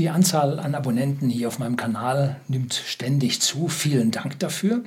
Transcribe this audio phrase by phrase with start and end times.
[0.00, 3.68] Die Anzahl an Abonnenten hier auf meinem Kanal nimmt ständig zu.
[3.68, 4.82] Vielen Dank dafür.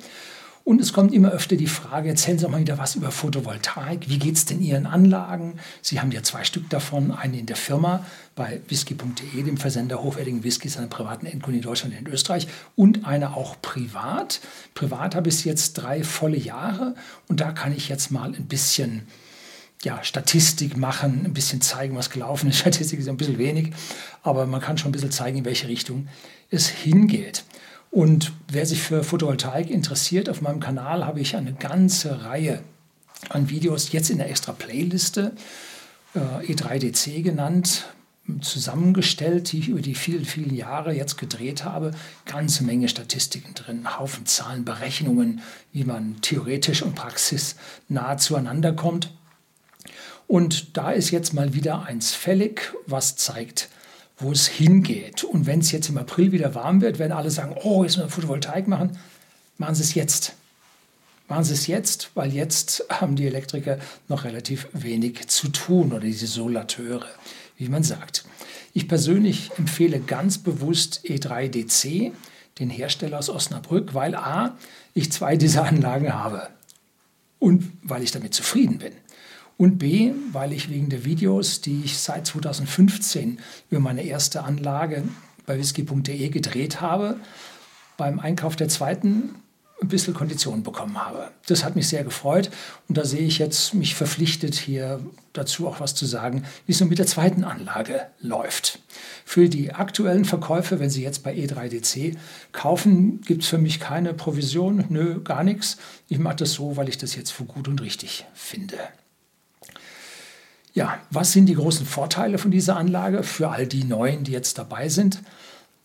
[0.63, 4.09] Und es kommt immer öfter die Frage, erzählen Sie doch mal wieder was über Photovoltaik.
[4.09, 5.59] Wie geht es denn Ihren Anlagen?
[5.83, 8.03] Sie haben ja zwei Stück davon, eine in der Firma
[8.33, 13.05] bei whisky.de, dem Versender hochwertigen Whiskys an privaten Endkunden in Deutschland und in Österreich und
[13.05, 14.41] eine auch privat.
[14.73, 16.95] Privat habe ich jetzt drei volle Jahre
[17.27, 19.03] und da kann ich jetzt mal ein bisschen
[19.83, 22.57] ja, Statistik machen, ein bisschen zeigen, was gelaufen ist.
[22.59, 23.71] Statistik ist ein bisschen wenig,
[24.21, 26.07] aber man kann schon ein bisschen zeigen, in welche Richtung
[26.49, 27.43] es hingeht.
[27.91, 32.63] Und wer sich für Photovoltaik interessiert, auf meinem Kanal habe ich eine ganze Reihe
[33.29, 35.33] an Videos jetzt in der extra Playliste,
[36.15, 37.85] äh, E3DC genannt,
[38.41, 41.91] zusammengestellt, die ich über die vielen, vielen Jahre jetzt gedreht habe.
[42.25, 45.41] Ganze Menge Statistiken drin, Haufen Zahlen, Berechnungen,
[45.73, 47.57] wie man theoretisch und praxis
[47.89, 49.11] nahe zueinander kommt.
[50.27, 53.69] Und da ist jetzt mal wieder eins fällig, was zeigt,
[54.17, 55.23] wo es hingeht.
[55.23, 58.07] Und wenn es jetzt im April wieder warm wird, werden alle sagen, oh, jetzt müssen
[58.07, 58.97] wir Photovoltaik machen,
[59.57, 60.33] machen Sie es jetzt.
[61.27, 66.01] Machen Sie es jetzt, weil jetzt haben die Elektriker noch relativ wenig zu tun oder
[66.01, 67.05] diese Solateure,
[67.57, 68.25] wie man sagt.
[68.73, 72.11] Ich persönlich empfehle ganz bewusst E3DC,
[72.59, 74.57] den Hersteller aus Osnabrück, weil a,
[74.93, 76.49] ich zwei dieser Anlagen habe
[77.39, 78.93] und weil ich damit zufrieden bin.
[79.57, 85.03] Und B, weil ich wegen der Videos, die ich seit 2015 über meine erste Anlage
[85.45, 87.17] bei whisky.de gedreht habe,
[87.97, 89.35] beim Einkauf der zweiten
[89.83, 91.31] ein bisschen Konditionen bekommen habe.
[91.45, 92.49] Das hat mich sehr gefreut
[92.87, 94.99] und da sehe ich jetzt mich verpflichtet, hier
[95.33, 98.79] dazu auch was zu sagen, wie es nun mit der zweiten Anlage läuft.
[99.25, 102.15] Für die aktuellen Verkäufe, wenn Sie jetzt bei E3DC
[102.53, 105.77] kaufen, gibt es für mich keine Provision, nö, gar nichts.
[106.07, 108.77] Ich mache das so, weil ich das jetzt für gut und richtig finde.
[110.73, 114.57] Ja, was sind die großen Vorteile von dieser Anlage für all die Neuen, die jetzt
[114.57, 115.21] dabei sind?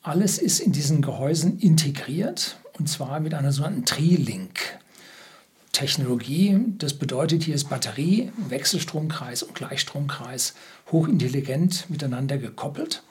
[0.03, 4.79] Alles ist in diesen Gehäusen integriert und zwar mit einer sogenannten Tri-Link.
[5.73, 10.55] Technologie, das bedeutet, hier ist Batterie, Wechselstromkreis und Gleichstromkreis
[10.91, 13.03] hochintelligent miteinander gekoppelt.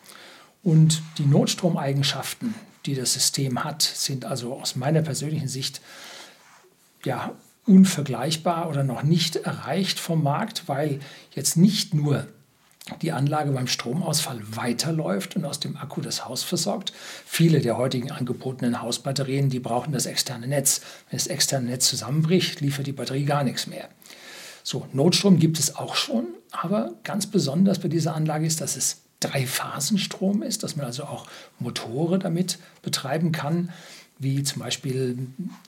[0.64, 2.56] Und die Notstromeigenschaften,
[2.88, 5.82] die das System hat, sind also aus meiner persönlichen Sicht
[7.06, 7.36] ja,
[7.68, 11.00] unvergleichbar oder noch nicht erreicht vom Markt, weil
[11.36, 12.28] jetzt nicht nur
[13.02, 16.94] die Anlage beim Stromausfall weiterläuft und aus dem Akku das Haus versorgt.
[17.26, 20.82] Viele der heutigen angebotenen Hausbatterien, die brauchen das externe Netz.
[21.10, 23.90] Wenn das externe Netz zusammenbricht, liefert die Batterie gar nichts mehr.
[24.64, 29.02] So, Notstrom gibt es auch schon, aber ganz besonders bei dieser Anlage ist, dass es
[29.20, 31.26] Dreiphasenstrom ist, dass man also auch
[31.60, 33.72] Motore damit betreiben kann
[34.20, 35.18] wie zum Beispiel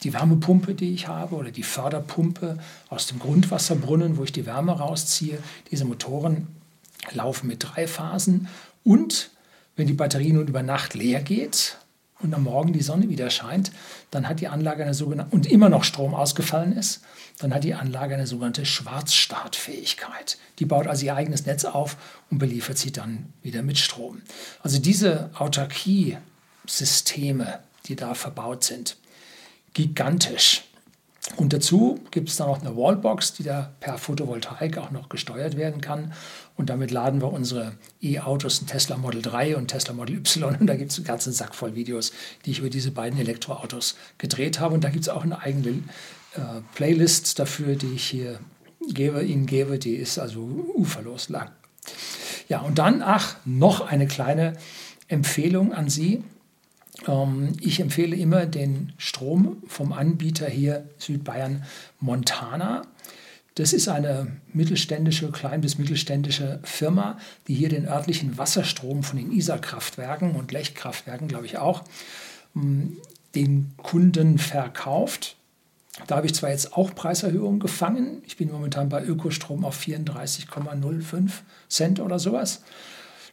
[0.03, 2.57] die Wärmepumpe, die ich habe, oder die Förderpumpe
[2.89, 5.39] aus dem Grundwasserbrunnen, wo ich die Wärme rausziehe.
[5.71, 6.47] Diese Motoren
[7.11, 8.47] laufen mit drei Phasen.
[8.83, 9.31] Und
[9.75, 11.77] wenn die Batterie nun über Nacht leer geht
[12.21, 13.71] und am Morgen die Sonne wieder scheint,
[14.11, 17.01] dann hat die Anlage eine sogenannte, und immer noch Strom ausgefallen ist,
[17.37, 20.37] dann hat die Anlage eine sogenannte Schwarzstartfähigkeit.
[20.57, 21.95] Die baut also ihr eigenes Netz auf
[22.29, 24.21] und beliefert sie dann wieder mit Strom.
[24.61, 28.97] Also diese Autarkie-Systeme, die da verbaut sind.
[29.73, 30.63] Gigantisch.
[31.35, 35.57] Und dazu gibt es dann noch eine Wallbox, die da per Photovoltaik auch noch gesteuert
[35.57, 36.13] werden kann.
[36.55, 40.55] Und damit laden wir unsere E-Autos, ein Tesla Model 3 und Tesla Model Y.
[40.59, 42.11] Und da gibt es einen ganzen Sack voll Videos,
[42.45, 44.73] die ich über diese beiden Elektroautos gedreht habe.
[44.73, 45.83] Und da gibt es auch eine eigene
[46.35, 48.39] äh, Playlist dafür, die ich hier
[48.87, 49.77] gebe, Ihnen gebe.
[49.77, 50.41] Die ist also
[50.75, 51.51] uferlos lang.
[52.47, 54.53] Ja, und dann, ach, noch eine kleine
[55.07, 56.23] Empfehlung an Sie.
[57.07, 61.63] Ähm, ich empfehle immer den Strom vom Anbieter hier Südbayern
[61.99, 62.83] Montana.
[63.55, 67.17] Das ist eine mittelständische, klein bis mittelständische Firma,
[67.47, 71.83] die hier den örtlichen Wasserstrom von den Isar-Kraftwerken und Lechkraftwerken, glaube ich auch,
[72.55, 72.97] ähm,
[73.35, 75.35] den Kunden verkauft.
[76.07, 78.21] Da habe ich zwar jetzt auch Preiserhöhungen gefangen.
[78.25, 81.31] Ich bin momentan bei Ökostrom auf 34,05
[81.67, 82.61] Cent oder sowas.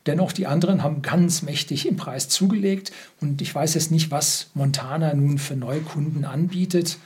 [0.07, 2.93] Dennoch, die anderen haben ganz mächtig im Preis zugelegt.
[3.21, 6.99] Und ich weiß jetzt nicht, was Montana nun für Neukunden anbietet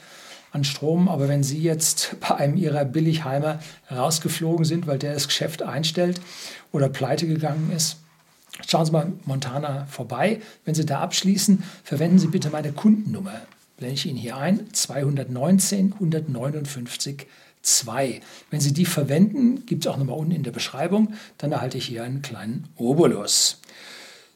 [0.51, 1.09] an Strom.
[1.09, 3.59] Aber wenn Sie jetzt bei einem Ihrer Billigheimer
[3.89, 6.21] rausgeflogen sind, weil der das Geschäft einstellt
[6.71, 7.97] oder pleite gegangen ist,
[8.67, 10.39] schauen Sie mal Montana vorbei.
[10.65, 13.41] Wenn Sie da abschließen, verwenden Sie bitte meine Kundennummer.
[13.77, 17.25] Blende ich Ihnen hier ein, 219 159
[17.61, 18.21] 2.
[18.49, 21.85] Wenn Sie die verwenden, gibt es auch nochmal unten in der Beschreibung, dann erhalte ich
[21.85, 23.59] hier einen kleinen Obolus.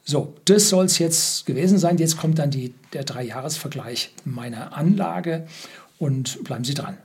[0.04, 1.98] So, das soll es jetzt gewesen sein.
[1.98, 5.48] Jetzt kommt dann die, der Dreijahresvergleich meiner Anlage
[5.98, 6.98] und bleiben Sie dran.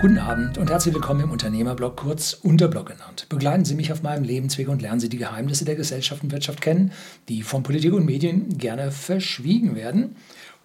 [0.00, 3.26] Guten Abend und herzlich willkommen im Unternehmerblog, kurz Unterblog genannt.
[3.28, 6.60] Begleiten Sie mich auf meinem Lebensweg und lernen Sie die Geheimnisse der Gesellschaft und Wirtschaft
[6.60, 6.92] kennen,
[7.28, 10.14] die von Politik und Medien gerne verschwiegen werden.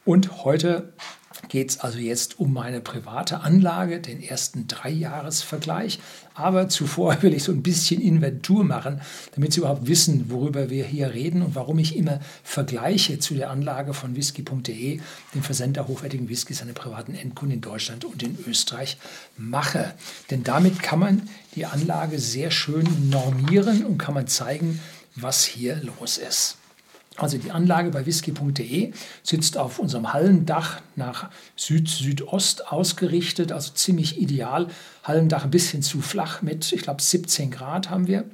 [0.06, 0.94] Und heute
[1.54, 6.00] geht es also jetzt um meine private Anlage, den ersten Dreijahresvergleich.
[6.34, 9.02] Aber zuvor will ich so ein bisschen Inventur machen,
[9.36, 13.52] damit Sie überhaupt wissen, worüber wir hier reden und warum ich immer Vergleiche zu der
[13.52, 15.00] Anlage von whisky.de,
[15.36, 18.98] dem Versender hochwertigen Whiskys an den privaten Endkunden in Deutschland und in Österreich,
[19.38, 19.94] mache.
[20.32, 24.80] Denn damit kann man die Anlage sehr schön normieren und kann man zeigen,
[25.16, 26.58] was hier los ist.
[27.18, 34.68] Also die Anlage bei whisky.de sitzt auf unserem Hallendach nach Süd-Südost ausgerichtet, also ziemlich ideal.
[35.04, 38.26] Hallendach ein bisschen zu flach mit, ich glaube, 17 Grad haben wir.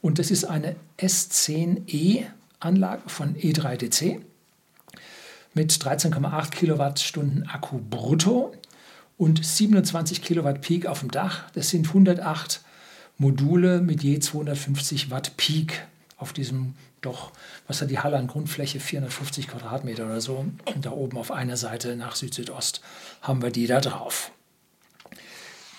[0.00, 2.26] Und das ist eine S10e
[2.60, 4.20] Anlage von E3DC
[5.54, 8.54] mit 13,8 Kilowattstunden Akku brutto
[9.16, 11.50] und 27 Kilowatt Peak auf dem Dach.
[11.54, 12.60] Das sind 108
[13.18, 17.32] Module mit je 250 Watt Peak auf diesem doch,
[17.66, 20.46] was hat die Halle an Grundfläche, 450 Quadratmeter oder so.
[20.74, 22.80] Und da oben auf einer Seite nach Süd-Südost
[23.22, 24.30] haben wir die da drauf.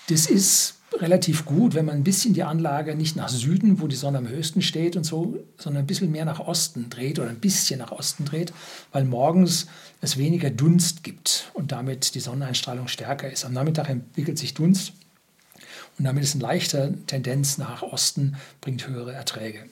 [0.08, 3.96] Das ist relativ gut, wenn man ein bisschen die Anlage nicht nach Süden, wo die
[3.96, 7.40] Sonne am höchsten steht und so, sondern ein bisschen mehr nach Osten dreht oder ein
[7.40, 8.52] bisschen nach Osten dreht,
[8.92, 9.66] weil morgens
[10.00, 13.44] es weniger Dunst gibt und damit die Sonneneinstrahlung stärker ist.
[13.44, 14.92] Am Nachmittag entwickelt sich Dunst
[15.98, 19.64] und damit ist eine leichte Tendenz nach Osten, bringt höhere Erträge.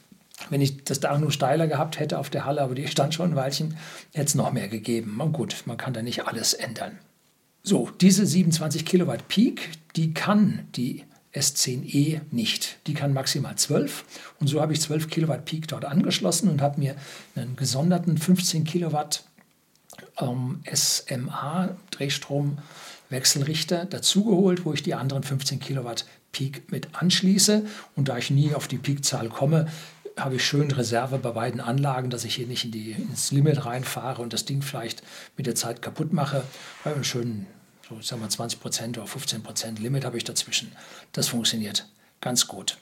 [0.51, 3.33] Wenn ich das da nur steiler gehabt hätte auf der Halle, aber die stand schon
[3.33, 3.77] ein Weilchen,
[4.13, 5.21] hätte es noch mehr gegeben.
[5.21, 6.99] Und gut, man kann da nicht alles ändern.
[7.63, 11.05] So, diese 27 Kilowatt Peak, die kann die
[11.35, 12.79] S10e nicht.
[12.87, 14.05] Die kann maximal 12.
[14.41, 16.95] Und so habe ich 12 Kilowatt Peak dort angeschlossen und habe mir
[17.35, 19.25] einen gesonderten 15 Kilowatt
[20.19, 22.59] ähm, SMA Drehstrom
[23.11, 27.65] Wechselrichter dazugeholt, wo ich die anderen 15 Kilowatt Peak mit anschließe.
[27.97, 29.67] Und da ich nie auf die Peakzahl komme,
[30.19, 33.65] habe ich schön Reserve bei beiden Anlagen, dass ich hier nicht in die, ins Limit
[33.67, 35.03] reinfahre und das Ding vielleicht
[35.37, 36.43] mit der Zeit kaputt mache.
[36.85, 37.47] Weil einen schönen,
[37.89, 40.73] so sagen wir 20% oder 15% Limit habe ich dazwischen.
[41.13, 41.89] Das funktioniert
[42.21, 42.79] ganz gut.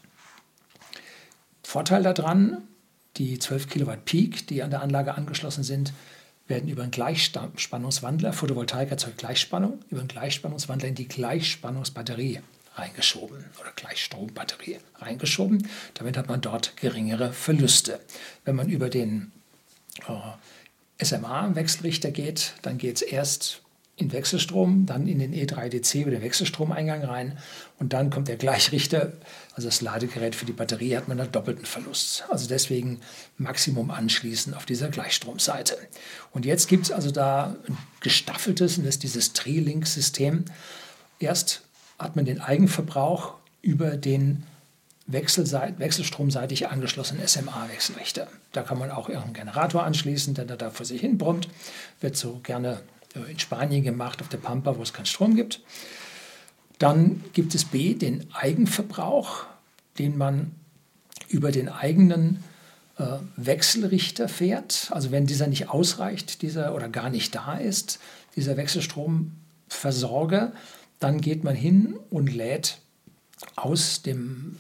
[1.63, 2.63] Vorteil daran,
[3.17, 5.93] die 12 Kilowatt Peak, die an der Anlage angeschlossen sind,
[6.49, 12.41] werden über einen Gleichspannungswandler, Photovoltaik erzeugt Gleichspannung, über einen Gleichspannungswandler in die Gleichspannungsbatterie
[12.75, 15.69] reingeschoben oder Gleichstrombatterie reingeschoben.
[15.95, 18.01] Damit hat man dort geringere Verluste.
[18.45, 19.33] Wenn man über den
[20.09, 23.63] äh, SMA-Wechselrichter geht, dann geht es erst
[23.97, 27.39] in Wechselstrom, dann in den E3DC über den Wechselstromeingang rein
[27.79, 29.13] und dann kommt der Gleichrichter,
[29.55, 32.25] also das Ladegerät für die Batterie, hat man einen doppelten Verlust.
[32.31, 33.01] Also deswegen
[33.37, 35.77] Maximum anschließen auf dieser Gleichstromseite.
[36.33, 40.47] Und jetzt gibt es also da ein gestaffeltes, und das ist dieses Tri-Link-System.
[41.19, 41.63] Erst
[41.99, 44.45] hat man den Eigenverbrauch über den
[45.07, 48.29] wechselstromseitig angeschlossenen SMA-Wechselrichter.
[48.53, 51.49] Da kann man auch irgendeinen Generator anschließen, der da vor sich hin brummt.
[52.01, 52.81] Wird so gerne
[53.15, 55.61] äh, in Spanien gemacht, auf der Pampa, wo es keinen Strom gibt.
[56.79, 59.45] Dann gibt es B, den Eigenverbrauch,
[59.99, 60.53] den man
[61.29, 62.43] über den eigenen
[62.99, 63.05] äh,
[63.37, 64.89] Wechselrichter fährt.
[64.91, 67.99] Also wenn dieser nicht ausreicht, dieser oder gar nicht da ist,
[68.37, 70.53] dieser Wechselstromversorger,
[71.03, 72.79] dann geht man hin und lädt
[73.57, 74.57] aus dem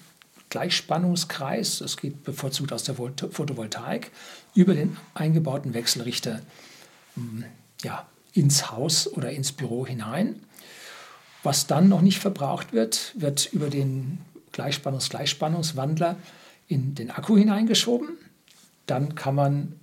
[0.50, 4.11] Gleichspannungskreis, das geht bevorzugt aus der Photovoltaik,
[4.54, 6.42] über den eingebauten Wechselrichter
[7.14, 7.44] hm,
[7.82, 10.42] ja, ins Haus oder ins Büro hinein.
[11.42, 14.18] Was dann noch nicht verbraucht wird, wird über den
[14.52, 16.16] Gleichspannungs-Gleichspannungswandler
[16.68, 18.18] in den Akku hineingeschoben.
[18.87, 19.80] Dann kann man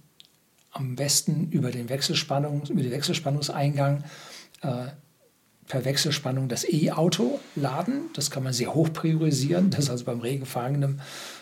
[0.72, 4.04] am besten über den, Wechselspannung, über den Wechselspannungseingang
[4.62, 4.88] äh,
[5.70, 8.10] per Wechselspannung das E-Auto laden.
[8.14, 9.70] Das kann man sehr hoch priorisieren.
[9.70, 11.00] Das ist also beim Regenfangenen,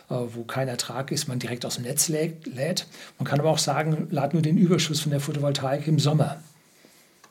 [0.10, 2.86] äh, wo kein Ertrag ist, man direkt aus dem Netz lädt.
[3.17, 6.43] Man kann aber auch sagen, lad nur den Überschuss von der Photovoltaik im Sommer.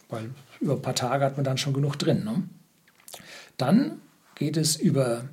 [0.09, 2.25] Weil über ein paar Tage hat man dann schon genug drin.
[2.25, 2.43] Ne?
[3.59, 4.00] Dann
[4.35, 5.26] geht es über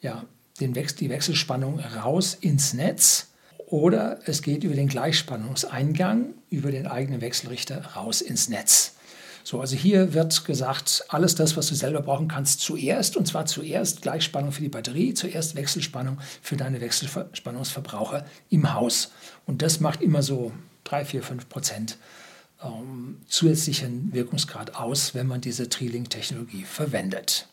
[0.00, 0.24] ja,
[0.60, 3.28] den Wechsel, die Wechselspannung raus ins Netz
[3.66, 8.96] oder es geht über den Gleichspannungseingang, über den eigenen Wechselrichter raus ins Netz.
[9.44, 13.46] So, also hier wird gesagt, alles das, was du selber brauchen kannst, zuerst, und zwar
[13.46, 19.12] zuerst Gleichspannung für die Batterie, zuerst Wechselspannung für deine Wechselspannungsverbraucher im Haus.
[19.46, 20.52] Und das macht immer so
[20.84, 21.98] 3, 4, 5 Prozent
[22.62, 27.48] ähm, zusätzlichen Wirkungsgrad aus, wenn man diese Trilink-Technologie verwendet.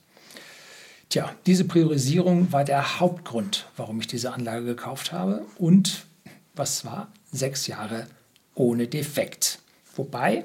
[1.09, 5.45] Tja, diese Priorisierung war der Hauptgrund, warum ich diese Anlage gekauft habe.
[5.57, 6.05] Und
[6.53, 7.11] was war?
[7.31, 8.07] Sechs Jahre
[8.55, 9.59] ohne Defekt.
[9.95, 10.43] Wobei,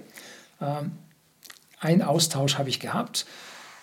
[0.61, 0.93] ähm,
[1.83, 3.27] ein Austausch habe ich gehabt.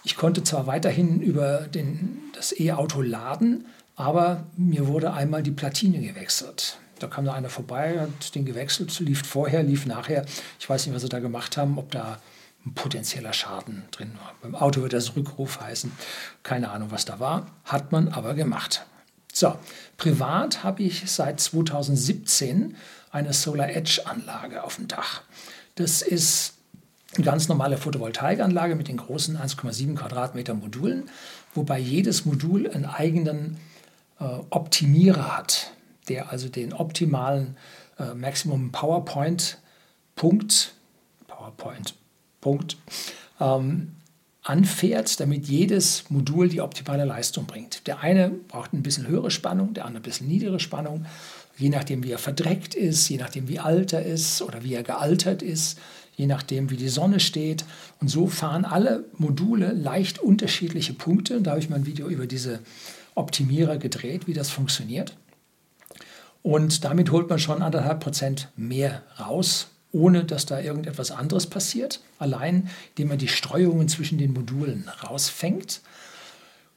[0.03, 3.65] Ich konnte zwar weiterhin über den, das E-Auto laden,
[3.95, 6.79] aber mir wurde einmal die Platine gewechselt.
[6.99, 10.25] Da kam da einer vorbei, hat den gewechselt, lief vorher, lief nachher.
[10.59, 12.19] Ich weiß nicht, was sie da gemacht haben, ob da
[12.65, 14.33] ein potenzieller Schaden drin war.
[14.41, 15.91] Beim Auto wird das Rückruf heißen.
[16.43, 17.47] Keine Ahnung, was da war.
[17.65, 18.85] Hat man aber gemacht.
[19.33, 19.55] So,
[19.97, 22.75] privat habe ich seit 2017
[23.11, 25.21] eine Solar Edge Anlage auf dem Dach.
[25.75, 26.58] Das ist
[27.15, 31.09] eine ganz normale Photovoltaikanlage mit den großen 1,7 Quadratmeter Modulen,
[31.53, 33.57] wobei jedes Modul einen eigenen
[34.19, 35.71] äh, Optimierer hat,
[36.07, 37.57] der also den optimalen
[37.97, 39.57] äh, Maximum PowerPoint
[40.15, 40.73] Punkt,
[41.27, 41.95] PowerPoint
[42.41, 42.77] Punkt,
[43.39, 43.95] ähm,
[44.43, 47.87] anfährt, damit jedes Modul die optimale Leistung bringt.
[47.87, 51.05] Der eine braucht ein bisschen höhere Spannung, der andere ein bisschen niedrigere Spannung.
[51.57, 54.83] Je nachdem, wie er verdreckt ist, je nachdem, wie alt er ist oder wie er
[54.83, 55.77] gealtert ist,
[56.19, 57.63] je nachdem, wie die Sonne steht.
[58.01, 61.39] Und so fahren alle Module leicht unterschiedliche Punkte.
[61.41, 62.59] Da habe ich mal ein Video über diese
[63.15, 65.15] Optimierer gedreht, wie das funktioniert.
[66.41, 71.99] Und damit holt man schon anderthalb Prozent mehr raus ohne dass da irgendetwas anderes passiert,
[72.19, 75.81] allein indem man die Streuungen zwischen den Modulen rausfängt.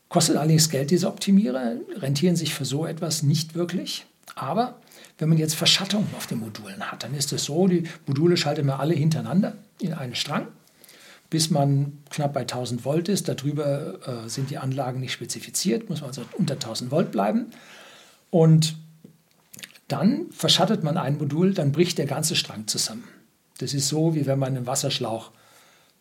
[0.08, 4.06] Kostet allerdings Geld, diese Optimierer, rentieren sich für so etwas nicht wirklich.
[4.34, 4.78] Aber
[5.18, 8.64] wenn man jetzt Verschattung auf den Modulen hat, dann ist es so, die Module schaltet
[8.64, 10.48] man alle hintereinander in einen Strang,
[11.30, 13.28] bis man knapp bei 1000 Volt ist.
[13.28, 17.46] Darüber äh, sind die Anlagen nicht spezifiziert, muss man also unter 1000 Volt bleiben.
[18.30, 18.76] Und
[19.88, 23.04] dann verschattet man ein Modul, dann bricht der ganze Strang zusammen.
[23.58, 25.30] Das ist so, wie wenn man einen Wasserschlauch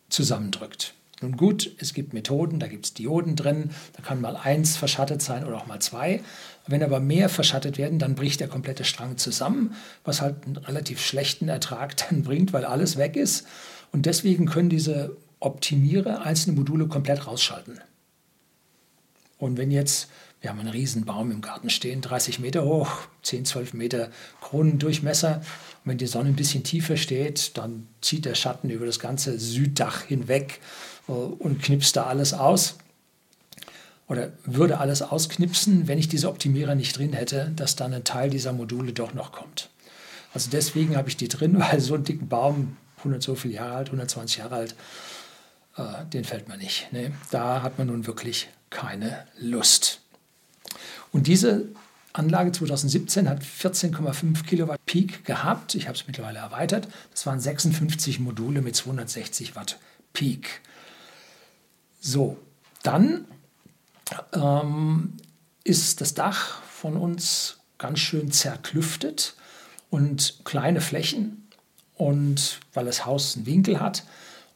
[0.08, 0.94] zusammendrückt.
[1.22, 5.22] Nun gut, es gibt Methoden, da gibt es Dioden drin, da kann mal eins verschattet
[5.22, 6.20] sein oder auch mal zwei.
[6.66, 11.00] Wenn aber mehr verschattet werden, dann bricht der komplette Strang zusammen, was halt einen relativ
[11.00, 13.46] schlechten Ertrag dann bringt, weil alles weg ist.
[13.92, 17.80] Und deswegen können diese Optimierer einzelne Module komplett rausschalten.
[19.38, 20.08] Und wenn jetzt
[20.42, 22.90] wir haben einen riesen Baum im Garten stehen, 30 Meter hoch,
[23.22, 25.36] 10, 12 Meter Kronendurchmesser.
[25.36, 25.44] Und
[25.84, 30.02] wenn die Sonne ein bisschen tiefer steht, dann zieht der Schatten über das ganze Süddach
[30.02, 30.60] hinweg
[31.06, 32.76] äh, und knipst da alles aus.
[34.08, 38.30] Oder würde alles ausknipsen, wenn ich diese Optimierer nicht drin hätte, dass dann ein Teil
[38.30, 39.70] dieser Module doch noch kommt.
[40.34, 43.76] Also deswegen habe ich die drin, weil so einen dicken Baum, 100 so viele Jahre
[43.76, 44.74] alt, 120 Jahre alt,
[45.76, 46.92] äh, den fällt man nicht.
[46.92, 47.12] Ne?
[47.30, 50.00] Da hat man nun wirklich keine Lust.
[51.12, 51.66] Und diese
[52.12, 55.74] Anlage 2017 hat 14,5 Kilowatt Peak gehabt.
[55.74, 56.88] Ich habe es mittlerweile erweitert.
[57.10, 59.78] Das waren 56 Module mit 260 Watt
[60.12, 60.60] Peak.
[62.00, 62.36] So,
[62.82, 63.24] dann
[64.32, 65.14] ähm,
[65.64, 69.34] ist das Dach von uns ganz schön zerklüftet
[69.90, 71.48] und kleine Flächen
[71.96, 74.04] und weil das Haus einen Winkel hat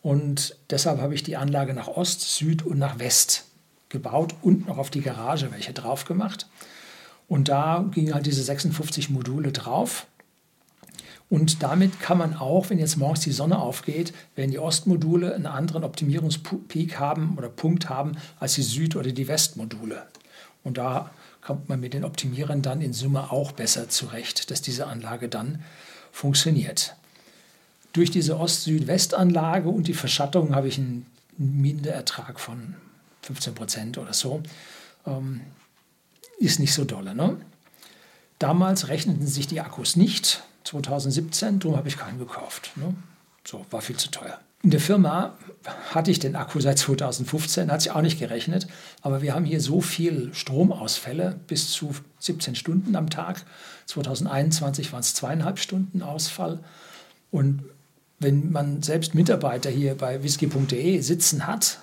[0.02, 3.44] und deshalb habe ich die Anlage nach Ost, Süd und nach West
[3.88, 6.46] gebaut und noch auf die Garage welche drauf gemacht.
[7.28, 10.06] Und da gingen halt diese 56 Module drauf.
[11.28, 15.46] Und damit kann man auch, wenn jetzt morgens die Sonne aufgeht, werden die Ostmodule einen
[15.46, 20.06] anderen Optimierungspeak haben oder Punkt haben als die Süd- oder die Westmodule.
[20.62, 24.86] Und da kommt man mit den Optimierern dann in Summe auch besser zurecht, dass diese
[24.86, 25.62] Anlage dann
[26.12, 26.96] funktioniert.
[27.92, 31.06] Durch diese Ost-Süd-West-Anlage und die Verschattung habe ich einen
[31.38, 32.74] Minderertrag von
[33.22, 34.42] 15 Prozent oder so,
[35.06, 35.40] ähm,
[36.38, 37.14] ist nicht so dolle.
[37.14, 37.36] Ne?
[38.38, 42.72] Damals rechneten sich die Akkus nicht, 2017, darum habe ich keinen gekauft.
[42.76, 42.94] Ne?
[43.44, 44.38] So, war viel zu teuer.
[44.62, 45.36] In der Firma
[45.90, 48.66] hatte ich den Akku seit 2015, hat sich auch nicht gerechnet,
[49.00, 53.44] aber wir haben hier so viel Stromausfälle, bis zu 17 Stunden am Tag.
[53.86, 56.58] 2021 waren es zweieinhalb Stunden Ausfall.
[57.30, 57.62] Und
[58.18, 61.78] wenn man selbst Mitarbeiter hier bei whisky.de sitzen hat,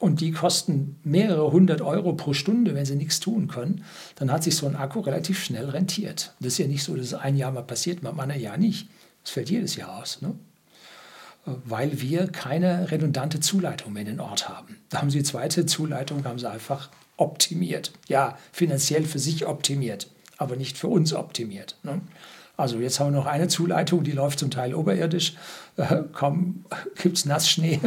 [0.00, 3.84] und die kosten mehrere hundert Euro pro Stunde, wenn sie nichts tun können,
[4.16, 6.34] dann hat sich so ein Akku relativ schnell rentiert.
[6.40, 8.88] Das ist ja nicht so, dass es ein Jahr mal passiert, mal ein Jahr nicht.
[9.22, 10.22] Das fällt jedes Jahr aus.
[10.22, 10.34] Ne?
[11.44, 14.78] Weil wir keine redundante Zuleitung mehr in den Ort haben.
[14.88, 16.88] Da haben sie die zweite Zuleitung, haben sie einfach
[17.18, 17.92] optimiert.
[18.08, 21.76] Ja, finanziell für sich optimiert, aber nicht für uns optimiert.
[21.82, 22.00] Ne?
[22.56, 25.34] Also jetzt haben wir noch eine Zuleitung, die läuft zum Teil oberirdisch.
[25.76, 26.64] Äh, kaum
[27.02, 27.80] gibt es Nassschnee,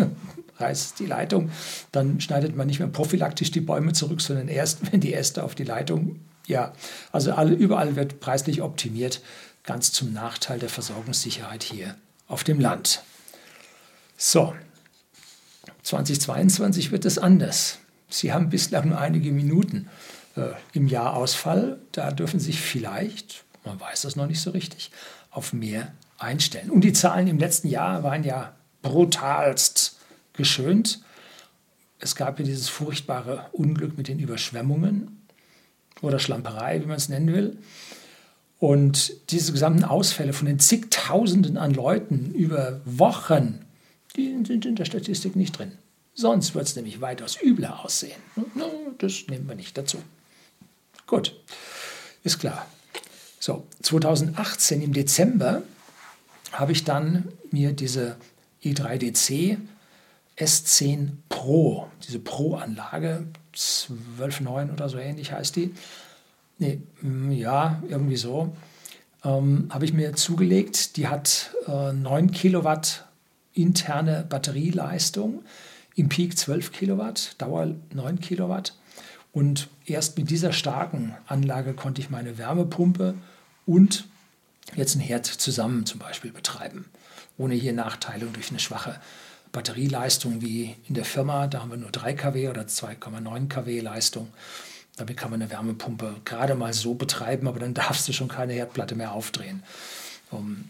[0.57, 1.51] reißt die Leitung.
[1.91, 5.55] Dann schneidet man nicht mehr prophylaktisch die Bäume zurück, sondern erst, wenn die Äste auf
[5.55, 6.19] die Leitung.
[6.45, 6.73] Ja,
[7.11, 9.21] also alle, überall wird preislich optimiert,
[9.63, 11.95] ganz zum Nachteil der Versorgungssicherheit hier
[12.27, 13.01] auf dem Land.
[14.17, 14.53] So,
[15.83, 17.79] 2022 wird es anders.
[18.09, 19.89] Sie haben bislang nur einige Minuten
[20.35, 21.79] äh, im Jahr Ausfall.
[21.91, 24.91] Da dürfen Sie sich vielleicht, man weiß das noch nicht so richtig,
[25.31, 26.69] auf mehr einstellen.
[26.69, 29.92] Und die Zahlen im letzten Jahr waren ja brutalst
[30.33, 31.01] geschönt.
[31.99, 35.21] es gab ja dieses furchtbare Unglück mit den Überschwemmungen
[36.01, 37.57] oder Schlamperei, wie man es nennen will.
[38.59, 43.65] Und diese gesamten Ausfälle von den zigtausenden an Leuten über Wochen,
[44.15, 45.73] die sind in der Statistik nicht drin.
[46.13, 48.21] Sonst wird es nämlich weitaus übler aussehen.
[48.99, 49.97] Das nehmen wir nicht dazu.
[51.07, 51.35] Gut,
[52.23, 52.65] ist klar.
[53.39, 55.63] So, 2018 im Dezember
[56.51, 58.15] habe ich dann mir diese
[58.63, 59.57] i3DC
[60.43, 65.73] S10 Pro, diese Pro-Anlage, 12.9 oder so ähnlich heißt die.
[66.57, 68.55] Nee, mm, ja, irgendwie so.
[69.23, 70.97] Ähm, habe ich mir zugelegt.
[70.97, 73.05] Die hat äh, 9 Kilowatt
[73.53, 75.43] interne Batterieleistung,
[75.95, 78.75] im Peak 12 Kilowatt, Dauer 9 Kilowatt.
[79.31, 83.15] Und erst mit dieser starken Anlage konnte ich meine Wärmepumpe
[83.65, 84.07] und
[84.75, 86.85] jetzt ein Herd zusammen zum Beispiel betreiben,
[87.37, 88.99] ohne hier Nachteilung durch eine schwache
[89.53, 91.47] Batterieleistung wie in der Firma.
[91.47, 94.27] Da haben wir nur 3 kW oder 2,9 kW Leistung.
[94.97, 98.51] Damit kann man eine Wärmepumpe gerade mal so betreiben, aber dann darfst du schon keine
[98.51, 99.63] Herdplatte mehr aufdrehen.
[100.31, 100.65] Um,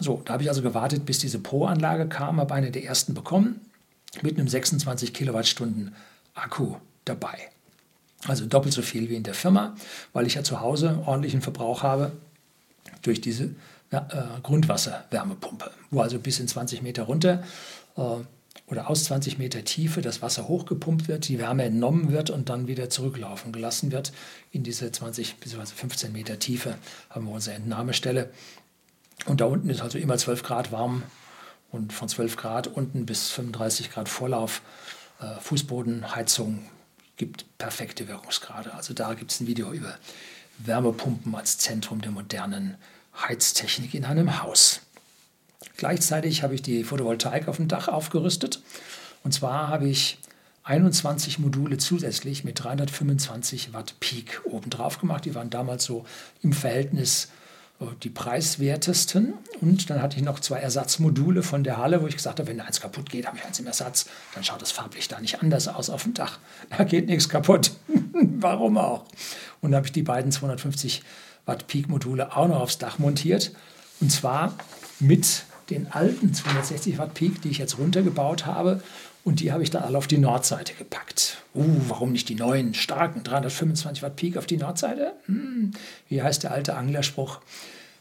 [0.00, 3.60] so, da habe ich also gewartet, bis diese Pro-Anlage kam, habe eine der ersten bekommen
[4.22, 5.94] mit einem 26 Kilowattstunden
[6.34, 7.50] Akku dabei.
[8.26, 9.76] Also doppelt so viel wie in der Firma,
[10.14, 12.12] weil ich ja zu Hause ordentlichen Verbrauch habe
[13.02, 13.50] durch diese
[13.90, 14.00] äh,
[14.42, 17.42] Grundwasserwärmepumpe, wo also bis in 20 Meter runter
[17.94, 22.68] oder aus 20 Meter Tiefe das Wasser hochgepumpt wird, die Wärme entnommen wird und dann
[22.68, 24.12] wieder zurücklaufen gelassen wird.
[24.50, 25.66] In diese 20 bzw.
[25.66, 26.76] 15 Meter Tiefe
[27.10, 28.30] haben wir unsere Entnahmestelle.
[29.26, 31.02] Und da unten ist also immer 12 Grad warm
[31.70, 34.62] und von 12 Grad unten bis 35 Grad Vorlauf.
[35.20, 36.60] Äh, Fußbodenheizung
[37.16, 38.74] gibt perfekte Wirkungsgrade.
[38.74, 39.96] Also da gibt es ein Video über
[40.58, 42.76] Wärmepumpen als Zentrum der modernen
[43.16, 44.81] Heiztechnik in einem Haus.
[45.76, 48.62] Gleichzeitig habe ich die Photovoltaik auf dem Dach aufgerüstet.
[49.24, 50.18] Und zwar habe ich
[50.64, 55.24] 21 Module zusätzlich mit 325 Watt Peak obendrauf gemacht.
[55.24, 56.04] Die waren damals so
[56.42, 57.28] im Verhältnis
[57.80, 59.34] äh, die preiswertesten.
[59.60, 62.60] Und dann hatte ich noch zwei Ersatzmodule von der Halle, wo ich gesagt habe, wenn
[62.60, 64.06] eins kaputt geht, habe ich eins im Ersatz.
[64.34, 66.38] Dann schaut das farblich da nicht anders aus auf dem Dach.
[66.70, 67.72] Da geht nichts kaputt.
[68.12, 69.04] Warum auch?
[69.60, 71.02] Und dann habe ich die beiden 250
[71.44, 73.52] Watt Peak Module auch noch aufs Dach montiert.
[74.00, 74.54] Und zwar
[75.00, 78.82] mit den alten 260 Watt Peak, die ich jetzt runtergebaut habe.
[79.24, 81.42] Und die habe ich dann alle auf die Nordseite gepackt.
[81.54, 85.12] Uh, warum nicht die neuen, starken 325 Watt Peak auf die Nordseite?
[85.26, 85.72] Hm,
[86.08, 87.40] wie heißt der alte Anglerspruch?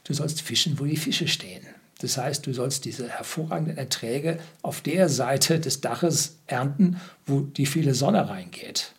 [0.03, 1.62] Du sollst fischen, wo die Fische stehen.
[1.99, 7.67] Das heißt, du sollst diese hervorragenden Erträge auf der Seite des Daches ernten, wo die
[7.67, 8.93] viele Sonne reingeht.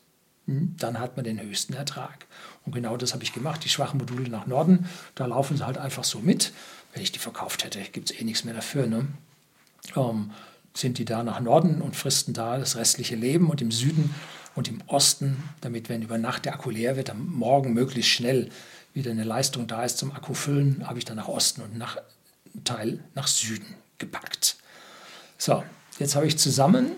[0.47, 2.27] Hm, dann hat man den höchsten Ertrag.
[2.65, 3.65] Und genau das habe ich gemacht.
[3.65, 6.53] Die schwachen Module nach Norden, da laufen sie halt einfach so mit.
[6.93, 8.87] Wenn ich die verkauft hätte, gibt es eh nichts mehr dafür.
[8.87, 9.07] Ne?
[9.97, 10.31] Ähm,
[10.75, 14.15] sind die da nach Norden und fristen da das restliche Leben und im Süden
[14.55, 18.51] und im Osten, damit, wenn über Nacht der Akku leer wird, am Morgen möglichst schnell
[18.95, 21.97] wieder eine Leistung da ist zum Akku füllen, habe ich dann nach Osten und nach
[22.65, 24.57] Teil nach Süden gepackt.
[25.39, 25.63] So,
[25.99, 26.93] jetzt habe ich zusammen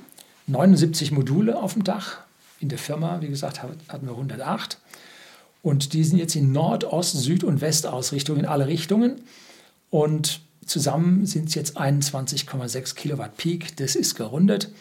[0.46, 2.18] 79 Module auf dem Dach.
[2.60, 4.78] In der Firma, wie gesagt, hatten wir 108.
[5.62, 9.22] Und die sind jetzt in Nord-, Ost-, Süd- und Westausrichtung in alle Richtungen.
[9.94, 13.76] Und zusammen sind es jetzt 21,6 Kilowatt Peak.
[13.76, 14.72] Das ist gerundet.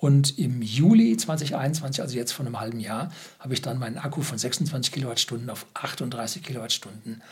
[0.00, 4.20] Und im Juli 2021, also jetzt vor einem halben Jahr, habe ich dann meinen Akku
[4.20, 7.22] von 26 Kilowattstunden auf 38 Kilowattstunden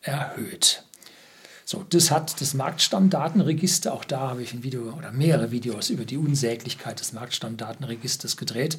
[0.00, 0.82] erhöht.
[1.66, 6.06] So, das hat das Marktstammdatenregister, auch da habe ich ein Video oder mehrere Videos über
[6.06, 8.78] die Unsäglichkeit des Marktstammdatenregisters gedreht.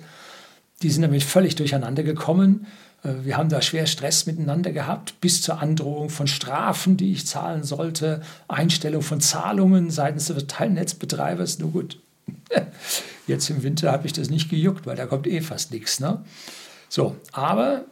[0.82, 2.66] Die sind nämlich völlig durcheinander gekommen.
[3.08, 7.26] Äh, wir haben da schwer Stress miteinander gehabt, bis zur Androhung von Strafen, die ich
[7.26, 11.60] zahlen sollte, Einstellung von Zahlungen seitens des Teilnetzbetreibers.
[11.60, 12.00] Nur gut,
[13.28, 16.00] jetzt im Winter habe ich das nicht gejuckt, weil da kommt eh fast nichts.
[16.00, 16.24] Ne?
[16.90, 17.86] So, aber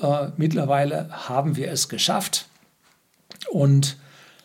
[0.00, 2.46] äh, mittlerweile haben wir es geschafft
[3.50, 3.96] und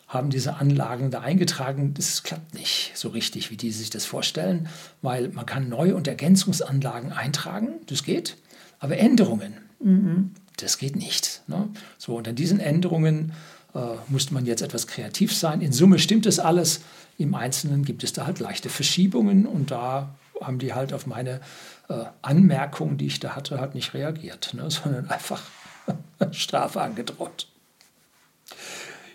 [0.08, 1.94] haben diese Anlagen da eingetragen.
[1.94, 4.68] Das klappt nicht so richtig, wie die sich das vorstellen,
[5.02, 8.36] weil man kann Neu- und Ergänzungsanlagen eintragen, das geht,
[8.80, 10.32] aber Änderungen, Mhm.
[10.56, 11.42] Das geht nicht.
[11.46, 11.68] Ne?
[11.98, 13.32] So, und an diesen Änderungen
[13.74, 15.60] äh, musste man jetzt etwas kreativ sein.
[15.60, 16.82] In Summe stimmt es alles.
[17.18, 21.40] Im Einzelnen gibt es da halt leichte Verschiebungen und da haben die halt auf meine
[21.88, 24.70] äh, Anmerkungen, die ich da hatte, halt nicht reagiert, ne?
[24.70, 25.42] sondern einfach
[26.30, 27.46] Strafe angedroht.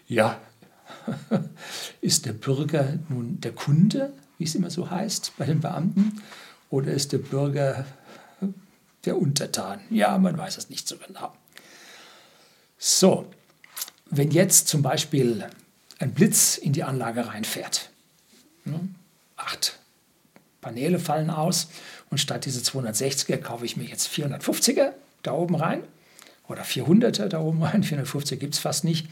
[0.08, 0.39] Ja,
[2.01, 6.21] ist der Bürger nun der Kunde, wie es immer so heißt bei den Beamten,
[6.69, 7.86] oder ist der Bürger
[9.06, 9.80] der Untertan.
[9.89, 11.34] Ja, man weiß es nicht so genau.
[12.78, 13.32] So,
[14.10, 15.46] wenn jetzt zum Beispiel
[16.00, 17.89] ein Blitz in die Anlage reinfährt,
[18.65, 18.80] ne,
[19.38, 19.80] acht
[20.62, 21.68] Paneele fallen aus
[22.10, 25.84] und statt diese 260er kaufe ich mir jetzt 450er da oben rein
[26.48, 29.08] oder 400er da oben rein, 450 gibt es fast nicht,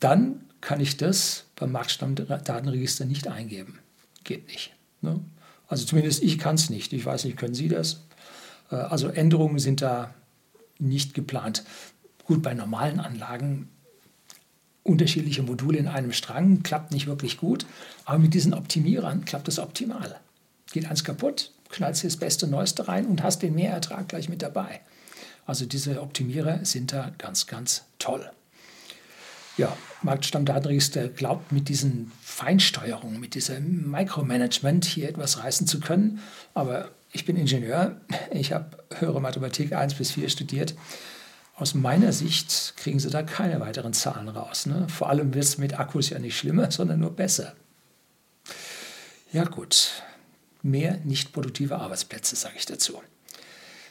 [0.00, 3.78] dann kann ich das beim Marktstammdatenregister nicht eingeben.
[4.24, 4.72] Geht nicht.
[5.00, 5.20] Ne?
[5.68, 6.92] Also zumindest ich kann es nicht.
[6.92, 8.00] Ich weiß nicht, können Sie das?
[8.72, 10.12] Äh, also Änderungen sind da
[10.78, 11.62] nicht geplant.
[12.24, 13.68] Gut, bei normalen Anlagen
[14.82, 17.66] unterschiedliche Module in einem Strang klappt nicht wirklich gut,
[18.04, 20.18] aber mit diesen Optimierern klappt es optimal.
[20.72, 24.42] Geht eins kaputt, knallst dir das beste Neueste rein und hast den Mehrertrag gleich mit
[24.42, 24.80] dabei.
[25.46, 28.28] Also diese Optimierer sind da ganz, ganz toll.
[29.56, 36.20] Ja, Marktstammdatenregister glaubt mit diesen Feinsteuerungen, mit diesem Micromanagement hier etwas reißen zu können.
[36.54, 40.74] Aber ich bin Ingenieur, ich habe höhere Mathematik 1 bis 4 studiert.
[41.54, 44.66] Aus meiner Sicht kriegen sie da keine weiteren Zahlen raus.
[44.66, 44.88] Ne?
[44.88, 47.54] Vor allem wird es mit Akkus ja nicht schlimmer, sondern nur besser.
[49.32, 50.02] Ja gut,
[50.62, 53.00] mehr nicht produktive Arbeitsplätze, sage ich dazu.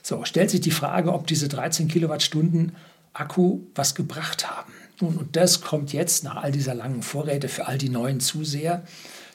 [0.03, 2.75] So, stellt sich die Frage, ob diese 13 Kilowattstunden
[3.13, 4.73] Akku was gebracht haben.
[4.99, 8.83] Nun, und das kommt jetzt nach all dieser langen Vorräte für all die neuen Zuseher.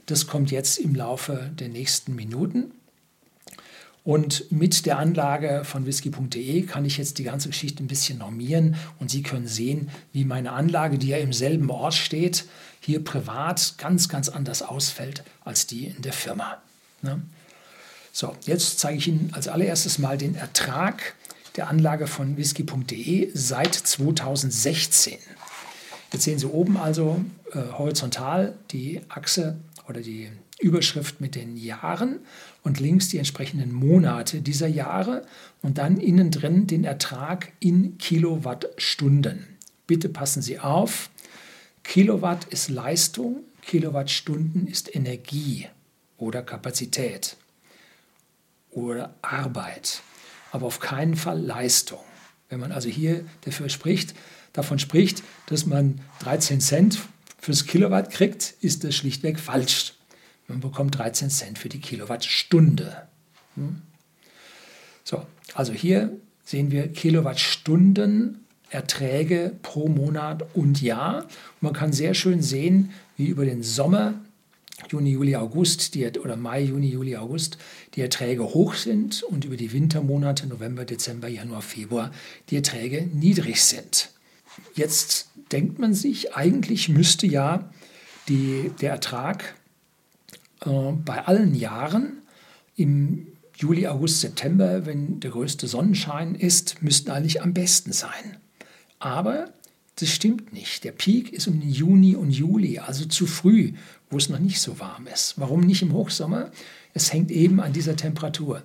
[0.07, 2.73] Das kommt jetzt im Laufe der nächsten Minuten.
[4.07, 8.77] Und mit der Anlage von whisky.de kann ich jetzt die ganze Geschichte ein bisschen normieren
[9.01, 12.45] und Sie können sehen, wie meine Anlage, die ja im selben Ort steht,
[12.79, 16.63] hier privat ganz, ganz anders ausfällt als die in der Firma.
[17.03, 17.21] Ne?
[18.13, 21.17] So, jetzt zeige ich Ihnen als allererstes mal den Ertrag
[21.57, 25.19] der Anlage von whisky.de seit 2016.
[26.13, 29.57] Jetzt sehen Sie oben also äh, horizontal die Achse
[29.89, 32.21] oder die Überschrift mit den Jahren
[32.67, 35.25] und links die entsprechenden Monate dieser Jahre
[35.63, 39.47] und dann innen drin den Ertrag in Kilowattstunden.
[39.87, 41.09] Bitte passen Sie auf,
[41.85, 45.69] Kilowatt ist Leistung, Kilowattstunden ist Energie
[46.17, 47.37] oder Kapazität
[48.73, 50.03] oder Arbeit,
[50.51, 52.01] aber auf keinen Fall Leistung.
[52.49, 54.13] Wenn man also hier dafür spricht,
[54.53, 56.99] davon spricht, dass man 13 Cent
[57.39, 59.96] fürs Kilowatt kriegt, ist das schlichtweg falsch.
[60.49, 63.09] Man bekommt 13 Cent für die Kilowattstunde.
[63.55, 63.83] Hm?
[65.05, 66.13] So, also hier
[66.45, 71.23] sehen wir Kilowattstunden Erträge pro Monat und Jahr.
[71.25, 74.15] Und man kann sehr schön sehen, wie über den Sommer
[74.91, 77.57] Juni, Juli, August die, oder Mai, Juni, Juli, August
[77.95, 82.11] die Erträge hoch sind und über die Wintermonate November, Dezember, Januar, Februar
[82.51, 84.11] die Erträge niedrig sind.
[84.75, 87.71] Jetzt denkt man sich, eigentlich müsste ja
[88.29, 89.55] die, der Ertrag
[90.67, 92.23] äh, bei allen Jahren
[92.77, 98.37] im Juli, August, September, wenn der größte Sonnenschein ist, müssten eigentlich am besten sein.
[98.99, 99.51] Aber
[99.99, 100.85] das stimmt nicht.
[100.85, 103.73] Der Peak ist um den Juni und Juli, also zu früh,
[104.11, 105.39] wo es noch nicht so warm ist.
[105.39, 106.51] Warum nicht im Hochsommer?
[106.93, 108.63] Es hängt eben an dieser Temperatur.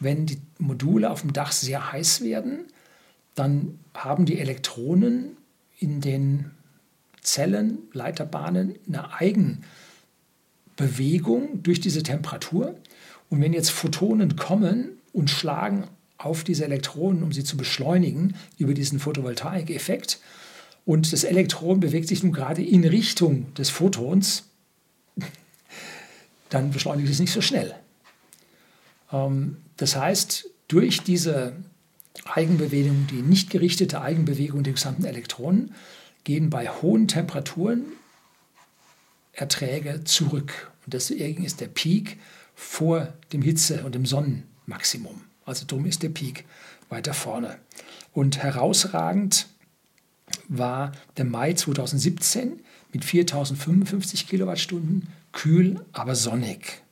[0.00, 2.66] Wenn die Module auf dem Dach sehr heiß werden,
[3.36, 5.36] dann haben die Elektronen
[5.78, 6.50] in den
[7.20, 9.18] Zellen, Leiterbahnen eine
[10.76, 12.74] Eigenbewegung durch diese Temperatur.
[13.30, 15.84] Und wenn jetzt Photonen kommen und schlagen
[16.18, 20.20] auf diese Elektronen, um sie zu beschleunigen über diesen Photovoltaikeffekt,
[20.86, 24.44] und das Elektron bewegt sich nun gerade in Richtung des Photons,
[26.50, 27.74] dann beschleunigt es nicht so schnell.
[29.10, 31.54] Ähm, das heißt, durch diese
[32.26, 35.74] Eigenbewegung, die nicht gerichtete Eigenbewegung der gesamten Elektronen,
[36.24, 37.84] gehen bei hohen Temperaturen
[39.34, 40.72] Erträge zurück.
[40.84, 42.18] Und deswegen ist der Peak
[42.54, 45.22] vor dem Hitze- und dem Sonnenmaximum.
[45.44, 46.44] Also darum ist der Peak
[46.88, 47.58] weiter vorne.
[48.12, 49.48] Und herausragend
[50.48, 52.60] war der Mai 2017
[52.92, 56.82] mit 4055 Kilowattstunden, kühl, aber sonnig.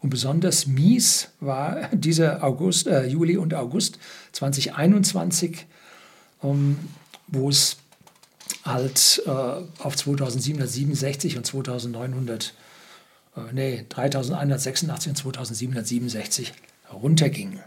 [0.00, 3.98] Und besonders mies war dieser August, äh, Juli und August
[4.32, 5.66] 2021,
[6.42, 6.76] ähm,
[7.26, 7.76] wo es
[8.64, 12.54] halt äh, auf 2767 und 2900,
[13.36, 16.52] äh, nee, 3186 und 2767
[16.92, 17.60] runterging.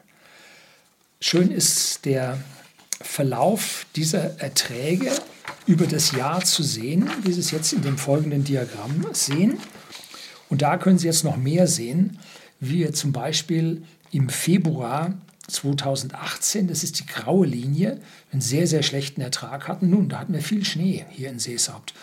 [1.20, 2.38] Schön ist der
[3.02, 5.12] Verlauf dieser Erträge
[5.66, 9.60] über das Jahr zu sehen, wie Sie es jetzt in dem folgenden Diagramm sehen.
[10.50, 12.20] Und da können Sie jetzt noch mehr sehen,
[12.60, 15.14] wie wir zum Beispiel im Februar
[15.48, 18.00] 2018, das ist die graue Linie,
[18.32, 19.90] einen sehr, sehr schlechten Ertrag hatten.
[19.90, 21.94] Nun, da hatten wir viel Schnee hier in Seeshaupt.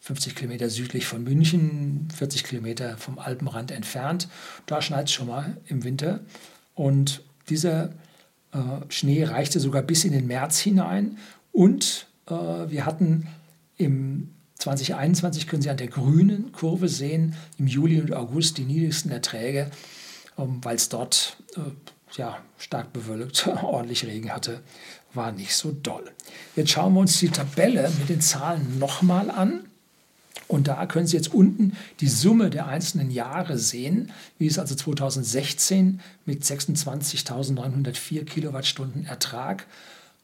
[0.00, 4.28] 50 Kilometer südlich von München, 40 Kilometer vom Alpenrand entfernt.
[4.64, 6.20] Da schneit es schon mal im Winter.
[6.74, 7.90] Und dieser
[8.52, 8.58] äh,
[8.88, 11.18] Schnee reichte sogar bis in den März hinein
[11.52, 13.26] und äh, wir hatten
[13.76, 19.10] im 2021, können Sie an der grünen Kurve sehen, im Juli und August die niedrigsten
[19.10, 19.70] Erträge
[20.38, 21.60] ähm, weil es dort äh,
[22.16, 24.60] ja, stark bewölkt, ordentlich Regen hatte,
[25.14, 26.10] war nicht so doll.
[26.56, 29.64] Jetzt schauen wir uns die Tabelle mit den Zahlen nochmal an.
[30.46, 34.74] Und da können Sie jetzt unten die Summe der einzelnen Jahre sehen, wie es also
[34.74, 39.66] 2016 mit 26.904 Kilowattstunden Ertrag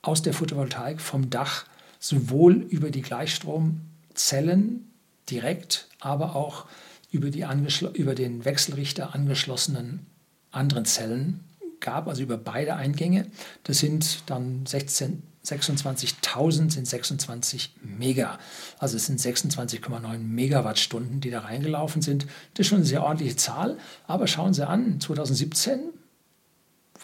[0.00, 1.66] aus der Photovoltaik vom Dach
[2.00, 4.90] sowohl über die Gleichstromzellen
[5.28, 6.66] direkt, aber auch
[7.10, 7.46] über, die
[7.94, 10.06] über den Wechselrichter angeschlossenen
[10.50, 11.40] anderen Zellen
[11.84, 13.26] gab, also über beide Eingänge.
[13.62, 18.40] Das sind dann 26.000 sind 26 Mega.
[18.78, 22.26] Also es sind 26,9 Megawattstunden, die da reingelaufen sind.
[22.54, 23.76] Das ist schon eine sehr ordentliche Zahl.
[24.06, 25.90] Aber schauen Sie an, 2017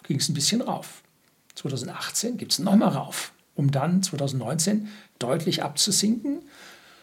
[0.03, 1.03] ging es ein bisschen rauf.
[1.55, 4.89] 2018 gibt es nochmal rauf, um dann 2019
[5.19, 6.41] deutlich abzusinken.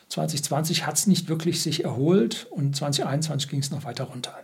[0.08, 4.36] 2020 hat es nicht wirklich sich erholt und 2021 ging es noch weiter runter.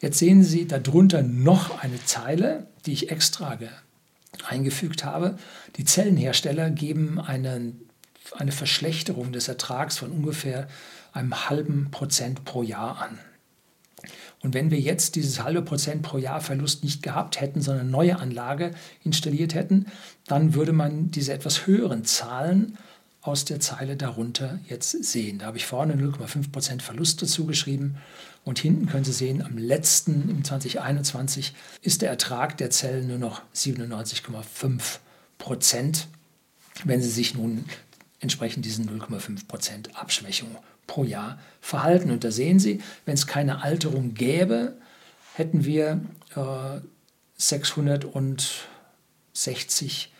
[0.00, 3.58] Jetzt sehen Sie darunter noch eine Zeile, die ich extra
[4.46, 5.36] eingefügt habe.
[5.76, 7.72] Die Zellenhersteller geben eine,
[8.36, 10.68] eine Verschlechterung des Ertrags von ungefähr
[11.12, 13.18] einem halben Prozent pro Jahr an.
[14.40, 17.90] Und wenn wir jetzt dieses halbe Prozent pro Jahr Verlust nicht gehabt hätten, sondern eine
[17.90, 18.70] neue Anlage
[19.02, 19.86] installiert hätten,
[20.26, 22.78] dann würde man diese etwas höheren Zahlen
[23.20, 25.40] aus der Zeile darunter jetzt sehen.
[25.40, 27.96] Da habe ich vorne 0,5% Verlust dazu geschrieben
[28.44, 33.18] und hinten können Sie sehen, am letzten, im 2021, ist der Ertrag der Zellen nur
[33.18, 36.06] noch 97,5%,
[36.84, 37.66] wenn Sie sich nun
[38.20, 42.10] entsprechend diesen 0,5% Abschwächung pro Jahr verhalten.
[42.10, 44.78] Und da sehen Sie, wenn es keine Alterung gäbe,
[45.34, 46.00] hätten wir
[46.34, 46.80] äh,
[47.36, 50.12] 660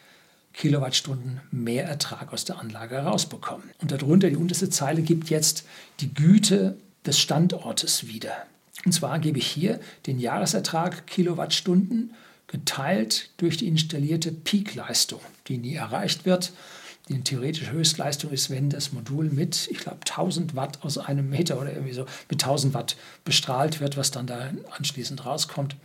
[0.52, 3.70] Kilowattstunden mehr Ertrag aus der Anlage herausbekommen.
[3.80, 5.64] Und darunter die unterste Zeile gibt jetzt
[6.00, 6.76] die Güte
[7.08, 8.46] des Standortes wieder.
[8.84, 12.14] Und zwar gebe ich hier den Jahresertrag Kilowattstunden
[12.46, 16.52] geteilt durch die installierte Peakleistung, die nie erreicht wird.
[17.08, 21.58] Die theoretische Höchstleistung ist, wenn das Modul mit, ich glaube, 1000 Watt aus einem Meter
[21.58, 25.76] oder irgendwie so mit 1000 Watt bestrahlt wird, was dann da anschließend rauskommt.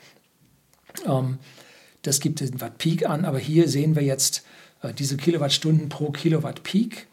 [1.07, 1.39] Ähm,
[2.01, 4.43] das gibt den Watt Peak an, aber hier sehen wir jetzt
[4.81, 7.07] äh, diese Kilowattstunden pro Kilowatt Peak.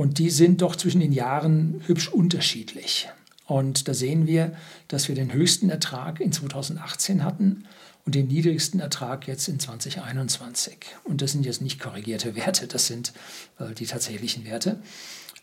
[0.00, 3.10] Und die sind doch zwischen den Jahren hübsch unterschiedlich.
[3.44, 4.54] Und da sehen wir,
[4.88, 7.64] dass wir den höchsten Ertrag in 2018 hatten
[8.06, 10.78] und den niedrigsten Ertrag jetzt in 2021.
[11.04, 13.12] Und das sind jetzt nicht korrigierte Werte, das sind
[13.58, 14.80] äh, die tatsächlichen Werte.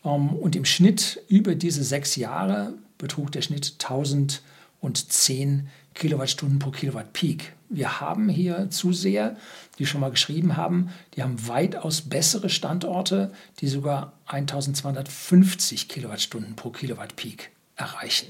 [0.04, 5.68] Ähm, und im Schnitt über diese sechs Jahre betrug der Schnitt 1010
[5.98, 7.52] Kilowattstunden pro Kilowatt Peak.
[7.68, 9.36] Wir haben hier Zuseher,
[9.78, 16.70] die schon mal geschrieben haben, die haben weitaus bessere Standorte, die sogar 1250 Kilowattstunden pro
[16.70, 18.28] Kilowatt Peak erreichen.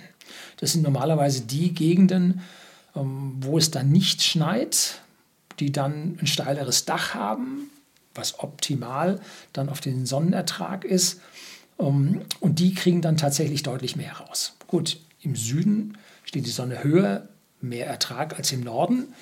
[0.57, 2.41] Das sind normalerweise die Gegenden,
[2.97, 5.01] ähm, wo es dann nicht schneit,
[5.61, 7.71] die dann ein steileres Dach haben,
[8.15, 9.21] was optimal
[9.53, 11.21] dann auf den Sonnenertrag ist.
[11.79, 14.57] Ähm, und die kriegen dann tatsächlich deutlich mehr raus.
[14.67, 17.29] Gut, im Süden steht die Sonne höher,
[17.61, 19.15] mehr Ertrag als im Norden.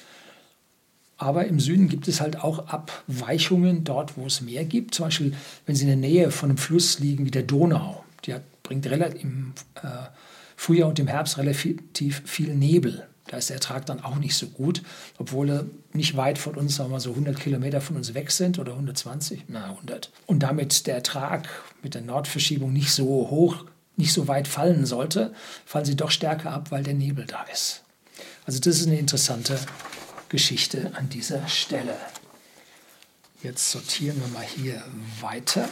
[1.18, 4.94] Aber im Süden gibt es halt auch Abweichungen dort, wo es mehr gibt.
[4.94, 8.04] Zum Beispiel, wenn Sie in der Nähe von einem Fluss liegen wie der Donau.
[8.24, 9.88] Die hat, bringt relativ im äh,
[10.56, 13.06] Frühjahr und im Herbst relativ viel Nebel.
[13.28, 14.82] Da ist der Ertrag dann auch nicht so gut,
[15.18, 18.30] obwohl er nicht weit von uns, sagen wir mal so 100 Kilometer von uns weg
[18.30, 20.10] sind oder 120, na 100.
[20.26, 21.48] Und damit der Ertrag
[21.82, 23.64] mit der Nordverschiebung nicht so hoch,
[23.96, 25.32] nicht so weit fallen sollte,
[25.64, 27.82] fallen sie doch stärker ab, weil der Nebel da ist.
[28.46, 29.58] Also das ist eine interessante
[30.28, 31.96] Geschichte an dieser Stelle.
[33.42, 34.82] Jetzt sortieren wir mal hier
[35.20, 35.68] weiter.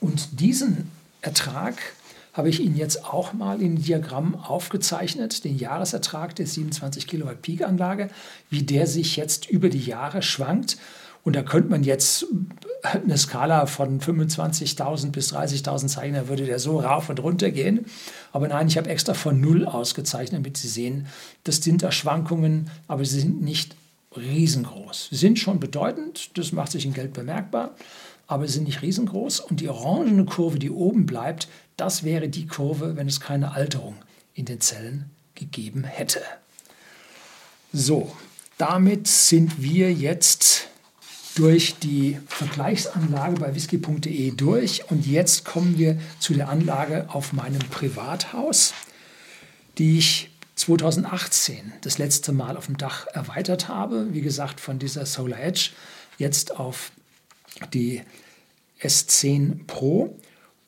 [0.00, 1.76] Und diesen Ertrag
[2.32, 8.10] habe ich Ihnen jetzt auch mal in Diagramm aufgezeichnet, den Jahresertrag der 27 Kilowatt Peak-Anlage,
[8.50, 10.76] wie der sich jetzt über die Jahre schwankt.
[11.22, 12.26] Und da könnte man jetzt
[12.92, 17.86] eine Skala von 25.000 bis 30.000 zeichnen, da würde der so rauf und runter gehen.
[18.32, 21.06] Aber nein, ich habe extra von Null ausgezeichnet, damit Sie sehen,
[21.44, 23.76] das sind da Schwankungen, aber sie sind nicht
[24.16, 25.08] riesengroß.
[25.10, 27.74] Sie sind schon bedeutend, das macht sich in Geld bemerkbar,
[28.26, 29.40] aber sie sind nicht riesengroß.
[29.40, 33.96] Und die orangene Kurve, die oben bleibt, das wäre die Kurve, wenn es keine Alterung
[34.34, 36.22] in den Zellen gegeben hätte.
[37.72, 38.10] So,
[38.58, 40.68] damit sind wir jetzt
[41.36, 44.90] durch die Vergleichsanlage bei whisky.de durch.
[44.90, 48.72] Und jetzt kommen wir zu der Anlage auf meinem Privathaus,
[49.76, 54.14] die ich 2018 das letzte Mal auf dem Dach erweitert habe.
[54.14, 55.70] Wie gesagt, von dieser Solar Edge
[56.16, 56.90] jetzt auf
[57.74, 58.02] die
[58.80, 60.18] S10 Pro.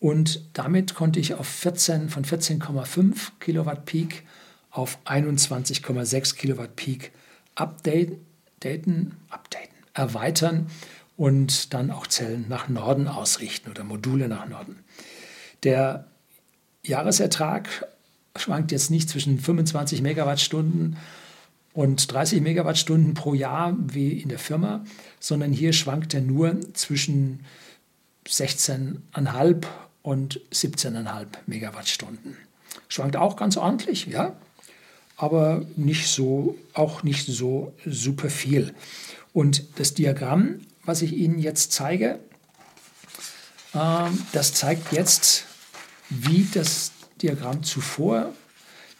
[0.00, 4.24] Und damit konnte ich auf 14 von 14,5 Kilowatt Peak
[4.70, 7.10] auf 21,6 Kilowatt Peak
[7.54, 10.68] updaten, updaten, erweitern
[11.16, 14.76] und dann auch Zellen nach Norden ausrichten oder Module nach Norden.
[15.64, 16.06] Der
[16.82, 17.86] Jahresertrag
[18.36, 20.96] schwankt jetzt nicht zwischen 25 Megawattstunden
[21.74, 24.84] und 30 Megawattstunden pro Jahr wie in der Firma,
[25.18, 27.40] sondern hier schwankt er nur zwischen
[28.26, 29.64] 16,5
[30.02, 32.36] und 17,5 Megawattstunden.
[32.88, 34.36] Schwankt auch ganz ordentlich, ja,
[35.16, 38.72] aber nicht so, auch nicht so super viel.
[39.38, 42.18] Und das Diagramm, was ich Ihnen jetzt zeige,
[43.72, 45.44] äh, das zeigt jetzt,
[46.10, 46.90] wie das
[47.22, 48.34] Diagramm zuvor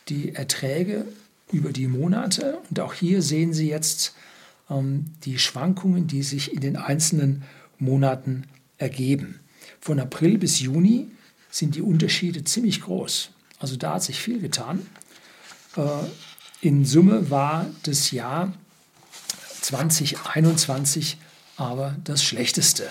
[0.09, 1.07] die Erträge
[1.51, 4.15] über die Monate und auch hier sehen Sie jetzt
[4.71, 7.43] ähm, die Schwankungen, die sich in den einzelnen
[7.81, 8.45] Monaten
[8.77, 9.41] ergeben.
[9.81, 11.09] Von April bis Juni
[11.51, 13.31] sind die Unterschiede ziemlich groß.
[13.59, 14.87] Also da hat sich viel getan.
[15.77, 15.83] Äh,
[16.61, 18.53] in Summe war das Jahr
[19.69, 21.19] 2021
[21.59, 22.85] aber das schlechteste.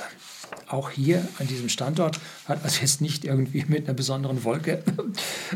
[0.67, 4.83] Auch hier an diesem Standort hat also jetzt nicht irgendwie mit einer besonderen Wolke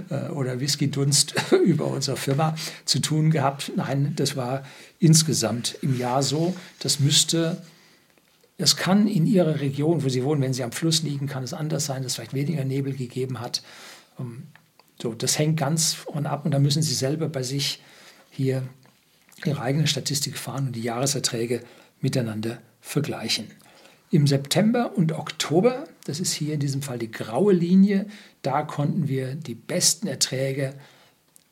[0.10, 2.56] äh, oder Whisky-Dunst über unsere Firma
[2.86, 3.72] zu tun gehabt.
[3.76, 4.64] Nein, das war
[4.98, 6.56] insgesamt im Jahr so.
[6.80, 7.62] Das müsste
[8.58, 11.54] es kann in Ihrer Region, wo Sie wohnen, wenn Sie am Fluss liegen, kann es
[11.54, 13.62] anders sein, dass es vielleicht weniger Nebel gegeben hat.
[14.20, 14.48] Ähm,
[15.00, 17.80] so, das hängt ganz von ab und da müssen Sie selber bei sich
[18.32, 18.64] hier
[19.46, 21.62] Ihre eigene Statistik fahren und die Jahreserträge
[22.00, 23.48] miteinander vergleichen.
[24.10, 28.08] Im September und Oktober, das ist hier in diesem Fall die graue Linie,
[28.42, 30.74] da konnten wir die besten Erträge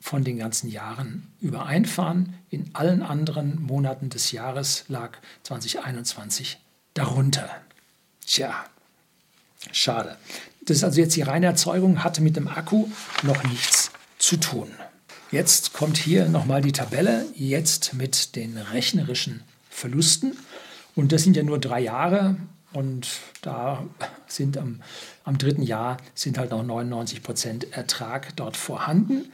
[0.01, 2.33] von den ganzen Jahren übereinfahren.
[2.49, 6.59] In allen anderen Monaten des Jahres lag 2021
[6.93, 7.49] darunter.
[8.25, 8.65] Tja,
[9.71, 10.17] schade.
[10.65, 12.87] Das ist also jetzt die reine Erzeugung, hatte mit dem Akku
[13.23, 14.69] noch nichts zu tun.
[15.31, 20.35] Jetzt kommt hier nochmal die Tabelle, jetzt mit den rechnerischen Verlusten.
[20.95, 22.35] Und das sind ja nur drei Jahre
[22.73, 23.07] und
[23.43, 23.85] da
[24.25, 24.81] sind am,
[25.25, 29.31] am dritten Jahr sind halt noch 99 Prozent Ertrag dort vorhanden.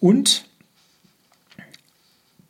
[0.00, 0.46] Und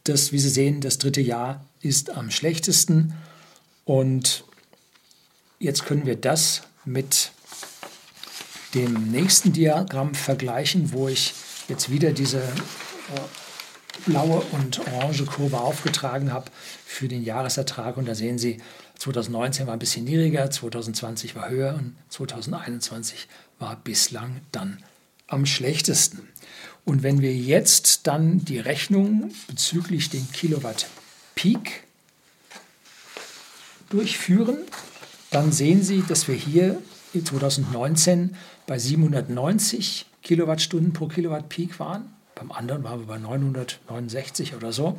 [0.05, 3.13] das, wie Sie sehen, das dritte Jahr ist am schlechtesten.
[3.85, 4.45] Und
[5.59, 7.33] jetzt können wir das mit
[8.73, 11.35] dem nächsten Diagramm vergleichen, wo ich
[11.71, 13.21] jetzt wieder diese äh,
[14.05, 16.51] blaue und orange Kurve aufgetragen habe
[16.85, 17.97] für den Jahresertrag.
[17.97, 18.59] Und da sehen Sie,
[18.99, 23.29] 2019 war ein bisschen niedriger, 2020 war höher und 2021
[23.59, 24.83] war bislang dann
[25.27, 26.29] am schlechtesten.
[26.85, 30.87] Und wenn wir jetzt dann die Rechnung bezüglich den Kilowatt
[31.35, 31.85] Peak
[33.91, 34.59] durchführen,
[35.31, 42.13] dann sehen Sie, dass wir hier 2019 bei 790 Kilowattstunden pro Kilowatt Peak waren.
[42.35, 44.99] Beim anderen waren wir bei 969 oder so.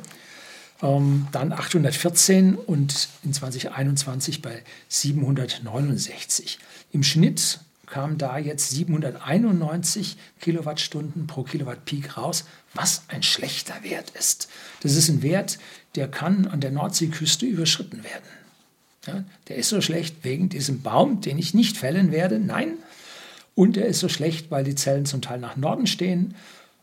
[0.82, 6.58] Ähm, dann 814 und in 2021 bei 769.
[6.92, 14.10] Im Schnitt kamen da jetzt 791 Kilowattstunden pro Kilowatt Peak raus, was ein schlechter Wert
[14.18, 14.48] ist.
[14.80, 15.58] Das ist ein Wert,
[15.94, 18.24] der kann an der Nordseeküste überschritten werden.
[19.06, 22.38] Ja, der ist so schlecht wegen diesem Baum, den ich nicht fällen werde.
[22.38, 22.74] Nein.
[23.54, 26.34] Und er ist so schlecht, weil die Zellen zum Teil nach Norden stehen,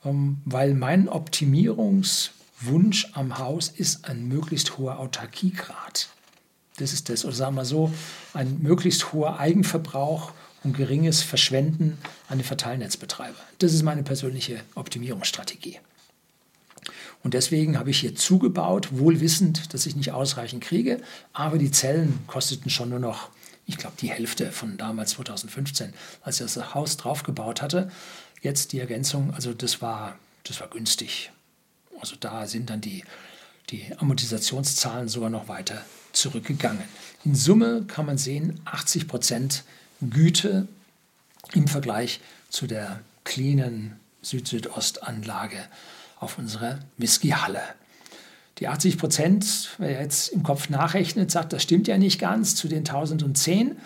[0.06, 6.10] ähm, weil mein Optimierungswunsch am Haus ist ein möglichst hoher Autarkiegrad.
[6.78, 7.92] Das ist das, oder sagen wir so,
[8.34, 10.32] ein möglichst hoher Eigenverbrauch
[10.64, 13.38] und geringes Verschwenden an den Verteilnetzbetreiber.
[13.60, 15.80] Das ist meine persönliche Optimierungsstrategie.
[17.22, 21.02] Und deswegen habe ich hier zugebaut, wohl wissend, dass ich nicht ausreichend kriege.
[21.34, 23.30] Aber die Zellen kosteten schon nur noch,
[23.70, 27.92] ich glaube, die Hälfte von damals 2015, als ich das Haus draufgebaut hatte.
[28.42, 31.32] Jetzt die Ergänzung, also das war, das war günstig.
[32.02, 33.04] Also da sind dann die,
[33.70, 36.84] die Amortisationszahlen sogar noch weiter zurückgegangen.
[37.24, 39.64] In Summe kann man sehen, 80 Prozent
[40.02, 40.68] Güte
[41.54, 45.64] im Vergleich zu der cleanen Süd-Südost-Anlage
[46.20, 47.62] auf unserer Whiskyhalle.
[48.60, 52.68] Die 80 Prozent, wer jetzt im Kopf nachrechnet, sagt, das stimmt ja nicht ganz zu
[52.68, 53.78] den 1010.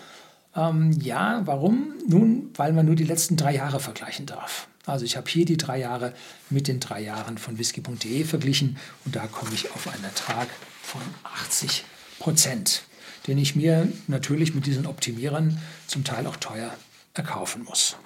[0.56, 1.94] Ähm, ja, warum?
[2.08, 4.68] Nun, weil man nur die letzten drei Jahre vergleichen darf.
[4.86, 6.12] Also ich habe hier die drei Jahre
[6.50, 10.48] mit den drei Jahren von whisky.de verglichen und da komme ich auf einen Ertrag
[10.82, 11.84] von 80
[12.18, 12.82] Prozent,
[13.26, 16.74] den ich mir natürlich mit diesen Optimierern zum Teil auch teuer
[17.14, 17.96] erkaufen muss.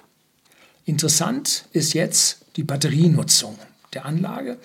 [0.85, 3.59] Interessant ist jetzt die Batterienutzung
[3.93, 4.57] der Anlage,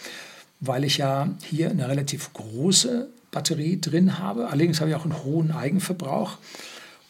[0.66, 4.48] weil ich ja hier eine relativ große Batterie drin habe.
[4.48, 6.38] Allerdings habe ich auch einen hohen Eigenverbrauch.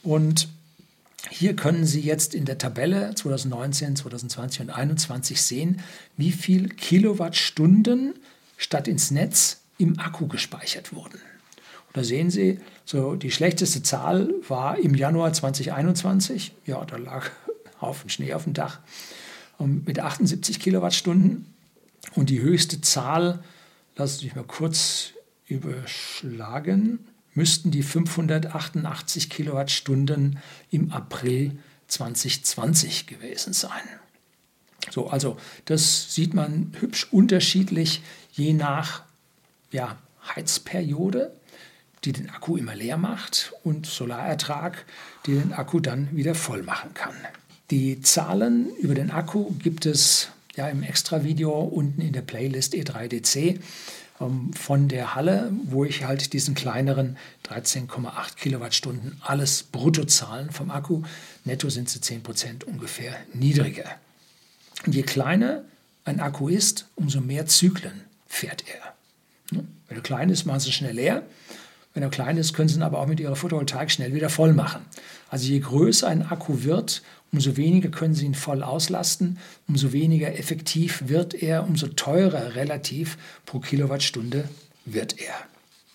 [0.02, 0.48] Und
[1.30, 5.80] Hier können Sie jetzt in der Tabelle 2019, 2020 und 2021 sehen,
[6.16, 8.14] wie viel Kilowattstunden
[8.56, 11.14] statt ins Netz im Akku gespeichert wurden.
[11.14, 16.52] Und da sehen Sie, so die schlechteste Zahl war im Januar 2021.
[16.66, 17.30] Ja, da lag
[17.80, 18.80] Haufen Schnee auf dem Dach
[19.58, 21.53] mit 78 Kilowattstunden.
[22.12, 23.42] Und die höchste Zahl,
[23.96, 25.10] Sie mich mal kurz
[25.46, 30.38] überschlagen, müssten die 588 Kilowattstunden
[30.70, 33.82] im April 2020 gewesen sein.
[34.90, 38.02] So, also das sieht man hübsch unterschiedlich
[38.32, 39.02] je nach
[39.70, 39.96] ja,
[40.34, 41.34] Heizperiode,
[42.04, 44.84] die den Akku immer leer macht und Solarertrag,
[45.26, 47.14] die den Akku dann wieder voll machen kann.
[47.70, 53.58] Die Zahlen über den Akku gibt es ja im Extra-Video unten in der Playlist E3DC
[54.20, 57.16] ähm, von der Halle, wo ich halt diesen kleineren
[57.48, 61.02] 13,8 Kilowattstunden alles Bruttozahlen vom Akku.
[61.44, 63.90] Netto sind sie 10% ungefähr niedriger.
[64.86, 65.64] Und je kleiner
[66.04, 68.94] ein Akku ist, umso mehr Zyklen fährt er.
[69.56, 69.66] Ne?
[69.88, 71.22] Wenn er klein ist, machen sie schnell leer.
[71.94, 74.52] Wenn er klein ist, können Sie ihn aber auch mit Ihrer Photovoltaik schnell wieder voll
[74.52, 74.84] machen.
[75.30, 79.38] Also je größer ein Akku wird, umso weniger können Sie ihn voll auslasten,
[79.68, 83.16] umso weniger effektiv wird er, umso teurer relativ
[83.46, 84.48] pro Kilowattstunde
[84.84, 85.34] wird er.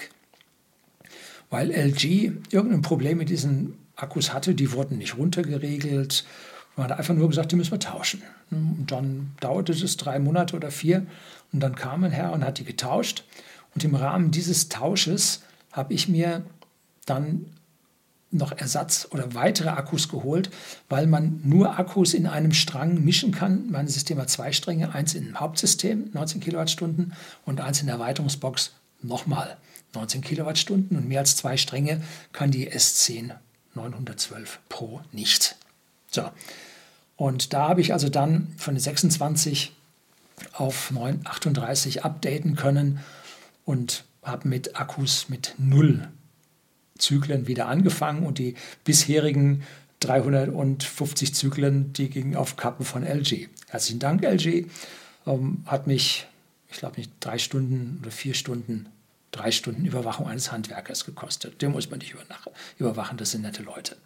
[1.50, 6.24] weil LG irgendein Problem mit diesen Akkus hatte, die wurden nicht runtergeregelt.
[6.76, 8.22] Man hat einfach nur gesagt, die müssen wir tauschen.
[8.50, 11.06] Und dann dauerte es drei Monate oder vier
[11.52, 13.24] und dann kam ein Herr und hat die getauscht.
[13.74, 15.42] Und im Rahmen dieses Tausches
[15.72, 16.44] habe ich mir
[17.06, 17.46] dann
[18.30, 20.50] noch Ersatz oder weitere Akkus geholt,
[20.88, 23.70] weil man nur Akkus in einem Strang mischen kann.
[23.70, 27.12] Mein System hat zwei Stränge, eins im Hauptsystem, 19 Kilowattstunden,
[27.44, 29.58] und eins in der Erweiterungsbox, nochmal
[29.94, 30.96] 19 Kilowattstunden.
[30.96, 32.02] Und mehr als zwei Stränge
[32.32, 33.32] kann die S10
[33.74, 35.56] 912 Pro nicht.
[36.10, 36.30] So.
[37.16, 39.72] Und da habe ich also dann von den 26
[40.54, 43.00] auf 9, 38 updaten können
[43.64, 46.08] und habe mit Akkus mit null
[46.98, 48.54] Zyklen wieder angefangen und die
[48.84, 49.64] bisherigen
[50.00, 53.48] 350 Zyklen, die gingen auf Kappen von LG.
[53.68, 54.66] Herzlichen Dank, LG.
[55.26, 56.26] Ähm, hat mich,
[56.70, 58.86] ich glaube nicht drei Stunden oder vier Stunden,
[59.30, 61.62] drei Stunden Überwachung eines Handwerkers gekostet.
[61.62, 62.14] Den muss man nicht
[62.78, 63.96] überwachen, das sind nette Leute.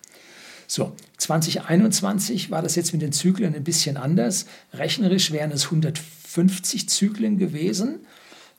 [0.67, 4.47] So, 2021 war das jetzt mit den Zyklen ein bisschen anders.
[4.73, 8.01] Rechnerisch wären es 150 Zyklen gewesen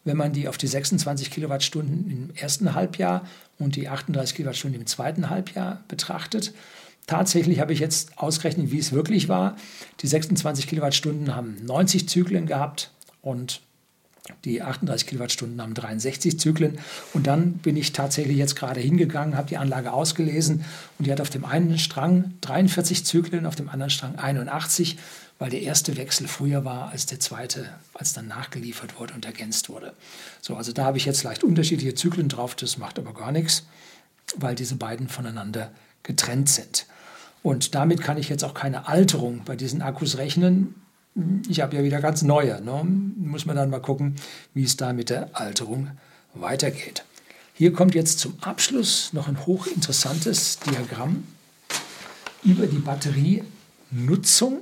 [0.07, 3.27] wenn man die auf die 26 Kilowattstunden im ersten Halbjahr
[3.59, 6.53] und die 38 Kilowattstunden im zweiten Halbjahr betrachtet.
[7.07, 9.55] Tatsächlich habe ich jetzt ausgerechnet, wie es wirklich war.
[10.01, 12.91] Die 26 Kilowattstunden haben 90 Zyklen gehabt
[13.21, 13.61] und
[14.45, 16.79] die 38 Kilowattstunden haben 63 Zyklen.
[17.13, 20.65] Und dann bin ich tatsächlich jetzt gerade hingegangen, habe die Anlage ausgelesen
[20.97, 24.97] und die hat auf dem einen Strang 43 Zyklen, auf dem anderen Strang 81
[25.39, 29.69] weil der erste Wechsel früher war als der zweite, als dann nachgeliefert wurde und ergänzt
[29.69, 29.93] wurde.
[30.41, 33.65] So, also da habe ich jetzt leicht unterschiedliche Zyklen drauf, das macht aber gar nichts,
[34.35, 35.71] weil diese beiden voneinander
[36.03, 36.87] getrennt sind.
[37.43, 40.75] Und damit kann ich jetzt auch keine Alterung bei diesen Akkus rechnen.
[41.49, 42.61] Ich habe ja wieder ganz neue.
[42.61, 42.83] Ne?
[43.17, 44.15] Muss man dann mal gucken,
[44.53, 45.89] wie es da mit der Alterung
[46.33, 47.03] weitergeht.
[47.53, 51.23] Hier kommt jetzt zum Abschluss noch ein hochinteressantes Diagramm
[52.43, 53.43] über die Batterie
[53.89, 54.61] Nutzung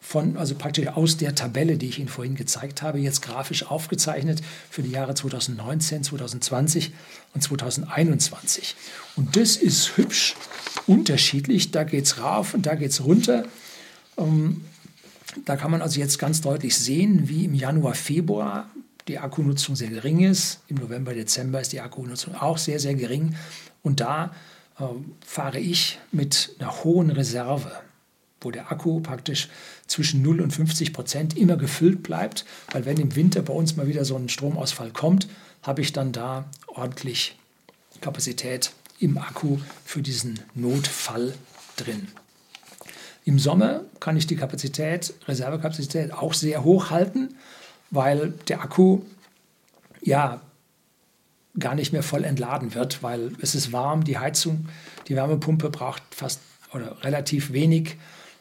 [0.00, 4.40] von, also praktisch aus der Tabelle, die ich Ihnen vorhin gezeigt habe, jetzt grafisch aufgezeichnet
[4.70, 6.92] für die Jahre 2019, 2020
[7.34, 8.76] und 2021.
[9.16, 10.36] Und das ist hübsch
[10.86, 11.72] unterschiedlich.
[11.72, 13.44] Da geht es rauf und da geht es runter.
[14.16, 14.64] Ähm,
[15.44, 18.70] da kann man also jetzt ganz deutlich sehen, wie im Januar, Februar
[19.08, 20.60] die Akkunutzung sehr gering ist.
[20.68, 23.36] Im November, Dezember ist die Akkunutzung auch sehr, sehr gering.
[23.82, 24.32] Und da
[24.78, 24.84] äh,
[25.24, 27.70] fahre ich mit einer hohen Reserve
[28.40, 29.48] wo der Akku praktisch
[29.86, 33.88] zwischen 0 und 50 Prozent immer gefüllt bleibt, weil wenn im Winter bei uns mal
[33.88, 35.28] wieder so ein Stromausfall kommt,
[35.62, 37.36] habe ich dann da ordentlich
[38.00, 41.34] Kapazität im Akku für diesen Notfall
[41.76, 42.08] drin.
[43.26, 47.34] Im Sommer kann ich die Kapazität, Reservekapazität auch sehr hoch halten,
[47.90, 49.00] weil der Akku
[50.00, 50.40] ja
[51.58, 54.68] gar nicht mehr voll entladen wird, weil es ist warm, die Heizung,
[55.08, 56.40] die Wärmepumpe braucht fast
[56.72, 57.96] oder relativ wenig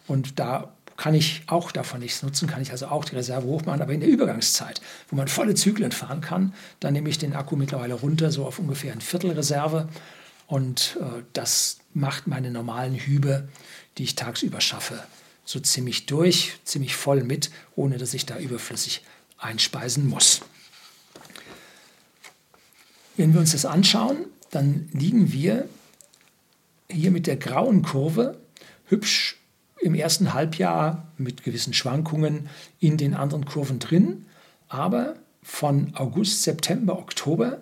[0.05, 3.81] und da kann ich auch davon nichts nutzen, kann ich also auch die Reserve hochmachen.
[3.81, 7.55] Aber in der Übergangszeit, wo man volle Zyklen fahren kann, dann nehme ich den Akku
[7.55, 9.89] mittlerweile runter, so auf ungefähr ein Viertel Reserve.
[10.47, 13.47] Und äh, das macht meine normalen Hübe,
[13.97, 15.03] die ich tagsüber schaffe,
[15.43, 19.03] so ziemlich durch, ziemlich voll mit, ohne dass ich da überflüssig
[19.37, 20.41] einspeisen muss.
[23.17, 25.67] Wenn wir uns das anschauen, dann liegen wir
[26.89, 28.37] hier mit der grauen Kurve
[28.85, 29.37] hübsch
[29.79, 34.25] im ersten Halbjahr mit gewissen Schwankungen in den anderen Kurven drin.
[34.67, 37.61] Aber von August, September, Oktober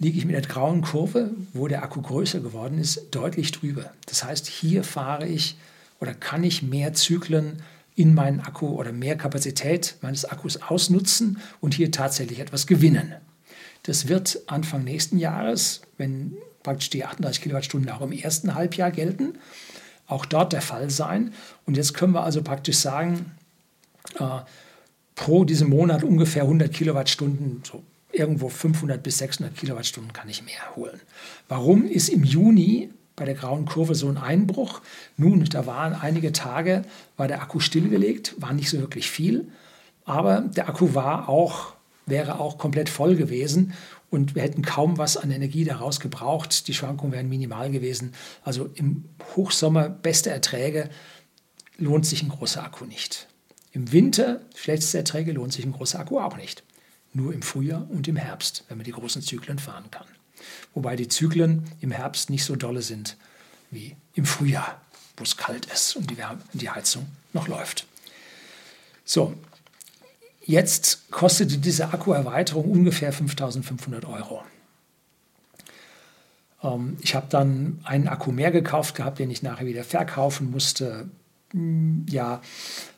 [0.00, 3.92] liege ich mit der grauen Kurve, wo der Akku größer geworden ist, deutlich drüber.
[4.06, 5.56] Das heißt, hier fahre ich
[6.00, 7.62] oder kann ich mehr Zyklen
[7.94, 13.14] in meinen Akku oder mehr Kapazität meines Akkus ausnutzen und hier tatsächlich etwas gewinnen.
[13.82, 19.34] Das wird Anfang nächsten Jahres, wenn praktisch die 38 Kilowattstunden auch im ersten Halbjahr gelten,
[20.06, 21.34] auch dort der Fall sein.
[21.66, 23.32] Und jetzt können wir also praktisch sagen,
[24.18, 24.40] äh,
[25.14, 27.82] pro diesem Monat ungefähr 100 Kilowattstunden, so
[28.12, 31.00] irgendwo 500 bis 600 Kilowattstunden kann ich mehr holen.
[31.48, 34.80] Warum ist im Juni bei der grauen Kurve so ein Einbruch?
[35.16, 36.82] Nun, da waren einige Tage,
[37.16, 39.48] war der Akku stillgelegt, war nicht so wirklich viel,
[40.04, 41.74] aber der Akku war auch,
[42.06, 43.74] wäre auch komplett voll gewesen
[44.10, 46.66] und wir hätten kaum was an Energie daraus gebraucht.
[46.66, 48.12] Die Schwankungen wären minimal gewesen.
[48.42, 49.04] Also im
[49.36, 50.90] Hochsommer beste Erträge
[51.78, 53.28] lohnt sich ein großer Akku nicht.
[53.72, 56.64] Im Winter schlechteste Erträge lohnt sich ein großer Akku auch nicht.
[57.12, 60.06] Nur im Frühjahr und im Herbst, wenn man die großen Zyklen fahren kann.
[60.74, 63.16] Wobei die Zyklen im Herbst nicht so dolle sind
[63.70, 64.80] wie im Frühjahr,
[65.16, 67.86] wo es kalt ist und die, Wärme, die Heizung noch läuft.
[69.04, 69.36] So,
[70.50, 74.42] Jetzt kostete diese Akkuerweiterung ungefähr 5500 Euro.
[76.64, 81.08] Ähm, ich habe dann einen Akku mehr gekauft gehabt, den ich nachher wieder verkaufen musste.
[81.52, 82.40] Hm, ja,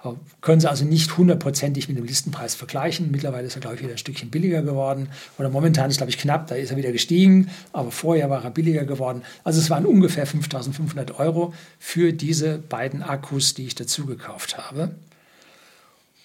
[0.04, 3.10] äh, können Sie also nicht hundertprozentig mit dem Listenpreis vergleichen.
[3.10, 5.08] Mittlerweile ist er, glaube ich, wieder ein Stückchen billiger geworden.
[5.38, 7.48] Oder momentan ist, glaube ich, knapp, da ist er wieder gestiegen.
[7.72, 9.22] Aber vorher war er billiger geworden.
[9.44, 14.94] Also es waren ungefähr 5500 Euro für diese beiden Akkus, die ich dazu gekauft habe.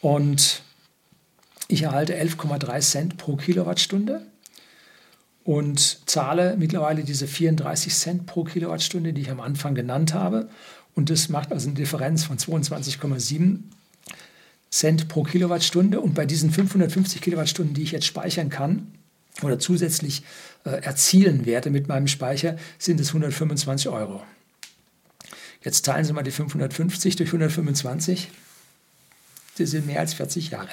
[0.01, 0.61] Und
[1.69, 4.21] ich erhalte 11,3 Cent pro Kilowattstunde
[5.43, 10.49] und zahle mittlerweile diese 34 Cent pro Kilowattstunde, die ich am Anfang genannt habe.
[10.97, 13.59] Und das macht also eine Differenz von 22,7
[14.69, 16.01] Cent pro Kilowattstunde.
[16.01, 18.91] Und bei diesen 550 Kilowattstunden, die ich jetzt speichern kann
[19.41, 20.23] oder zusätzlich
[20.65, 24.21] äh, erzielen werde mit meinem Speicher, sind es 125 Euro.
[25.63, 28.27] Jetzt teilen Sie mal die 550 durch 125.
[29.57, 30.69] Das sind mehr als 40 Jahre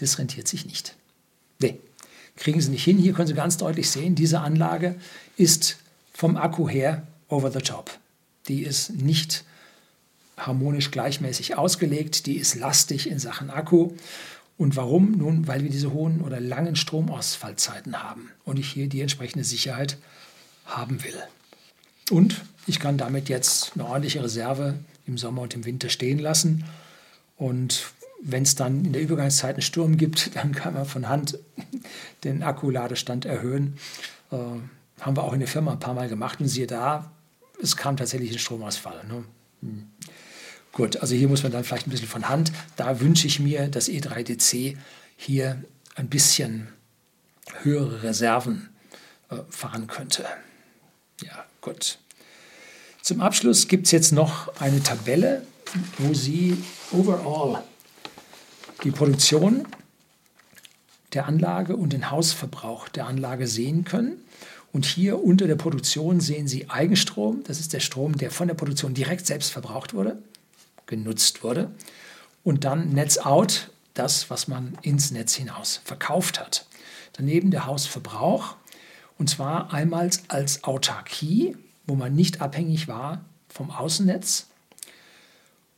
[0.00, 0.94] das rentiert sich nicht.
[1.60, 1.78] Nee,
[2.36, 2.98] kriegen Sie nicht hin.
[2.98, 4.94] Hier können Sie ganz deutlich sehen, diese Anlage
[5.36, 5.78] ist
[6.12, 7.90] vom Akku her over the top.
[8.48, 9.44] Die ist nicht
[10.36, 13.92] harmonisch gleichmäßig ausgelegt, die ist lastig in Sachen Akku.
[14.56, 15.12] Und warum?
[15.12, 19.98] Nun, weil wir diese hohen oder langen Stromausfallzeiten haben und ich hier die entsprechende Sicherheit
[20.64, 21.16] haben will.
[22.10, 24.74] Und ich kann damit jetzt eine ordentliche Reserve
[25.06, 26.64] im Sommer und im Winter stehen lassen
[27.36, 31.38] und wenn es dann in der Übergangszeit einen Sturm gibt, dann kann man von Hand
[32.24, 33.78] den Akkuladestand erhöhen.
[34.30, 34.36] Äh,
[35.00, 37.12] haben wir auch in der Firma ein paar Mal gemacht und siehe da,
[37.62, 39.04] es kam tatsächlich ein Stromausfall.
[39.06, 39.24] Ne?
[39.62, 39.86] Hm.
[40.72, 42.52] Gut, also hier muss man dann vielleicht ein bisschen von Hand.
[42.76, 44.76] Da wünsche ich mir, dass E3DC
[45.16, 45.62] hier
[45.96, 46.68] ein bisschen
[47.62, 48.68] höhere Reserven
[49.30, 50.24] äh, fahren könnte.
[51.22, 51.98] Ja, gut.
[53.02, 55.42] Zum Abschluss gibt es jetzt noch eine Tabelle,
[55.98, 57.62] wo Sie overall
[58.84, 59.66] die Produktion
[61.14, 64.22] der Anlage und den Hausverbrauch der Anlage sehen können.
[64.72, 67.42] Und hier unter der Produktion sehen Sie Eigenstrom.
[67.44, 70.18] Das ist der Strom, der von der Produktion direkt selbst verbraucht wurde,
[70.86, 71.70] genutzt wurde.
[72.44, 76.66] Und dann Netz-out, das, was man ins Netz hinaus verkauft hat.
[77.14, 78.56] Daneben der Hausverbrauch.
[79.18, 81.56] Und zwar einmal als Autarkie,
[81.86, 84.46] wo man nicht abhängig war vom Außennetz.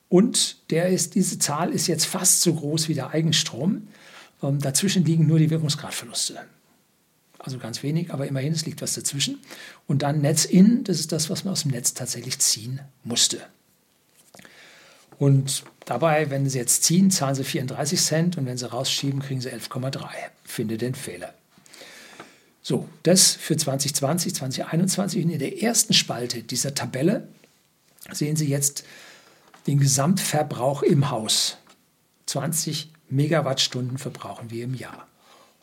[0.09, 3.89] Und der ist, diese Zahl ist jetzt fast so groß wie der Eigenstrom.
[4.43, 6.41] Ähm, dazwischen liegen nur die Wirkungsgradverluste.
[7.43, 9.41] Also ganz wenig, aber immerhin, es liegt was dazwischen.
[9.87, 13.41] Und dann Netz-In, das ist das, was man aus dem Netz tatsächlich ziehen musste.
[15.19, 19.41] Und dabei, wenn Sie jetzt ziehen, zahlen Sie 34 Cent und wenn Sie rausschieben, kriegen
[19.41, 20.07] Sie 11,3.
[20.45, 21.35] Finde den Fehler.
[22.63, 25.25] So, das für 2020, 2021.
[25.25, 27.27] Und in der ersten Spalte dieser Tabelle
[28.13, 28.85] sehen Sie jetzt
[29.67, 31.57] den Gesamtverbrauch im Haus.
[32.27, 35.07] 20 Megawattstunden verbrauchen wir im Jahr.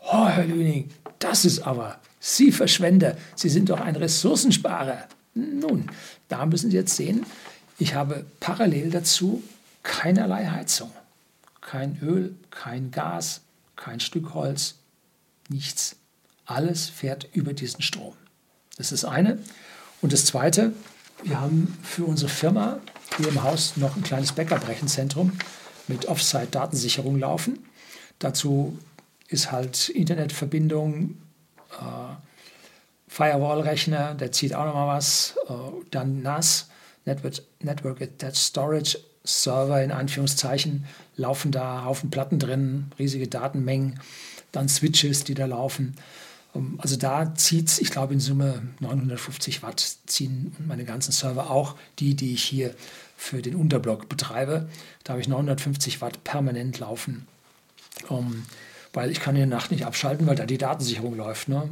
[0.01, 0.89] Oh, Herr Lüning,
[1.19, 5.07] das ist aber, Sie Verschwender, Sie sind doch ein Ressourcensparer.
[5.33, 5.89] Nun,
[6.27, 7.25] da müssen Sie jetzt sehen,
[7.79, 9.43] ich habe parallel dazu
[9.83, 10.91] keinerlei Heizung.
[11.61, 13.41] Kein Öl, kein Gas,
[13.75, 14.75] kein Stück Holz,
[15.49, 15.95] nichts.
[16.45, 18.13] Alles fährt über diesen Strom.
[18.77, 19.39] Das ist das eine.
[20.01, 20.73] Und das zweite,
[21.23, 22.79] wir haben für unsere Firma
[23.17, 25.33] hier im Haus noch ein kleines Backup-Rechenzentrum
[25.87, 27.59] mit Offsite-Datensicherung laufen.
[28.19, 28.77] Dazu
[29.27, 31.17] ist halt Internetverbindung,
[31.79, 32.15] äh,
[33.07, 35.53] Firewall-Rechner, der zieht auch nochmal was, äh,
[35.91, 36.69] dann NAS,
[37.05, 43.99] Network, Network Attached Storage Server in Anführungszeichen, laufen da Haufen Platten drin, riesige Datenmengen,
[44.51, 45.95] dann Switches, die da laufen.
[46.55, 51.49] Ähm, also da zieht es, ich glaube in Summe 950 Watt ziehen meine ganzen Server
[51.49, 52.73] auch, die, die ich hier
[53.17, 54.69] für den Unterblock betreibe.
[55.03, 57.27] Da habe ich 950 Watt permanent laufen.
[58.09, 58.45] Um, ähm,
[58.97, 61.49] weil ich kann in der Nacht nicht abschalten, weil da die Datensicherung läuft.
[61.49, 61.69] Ne?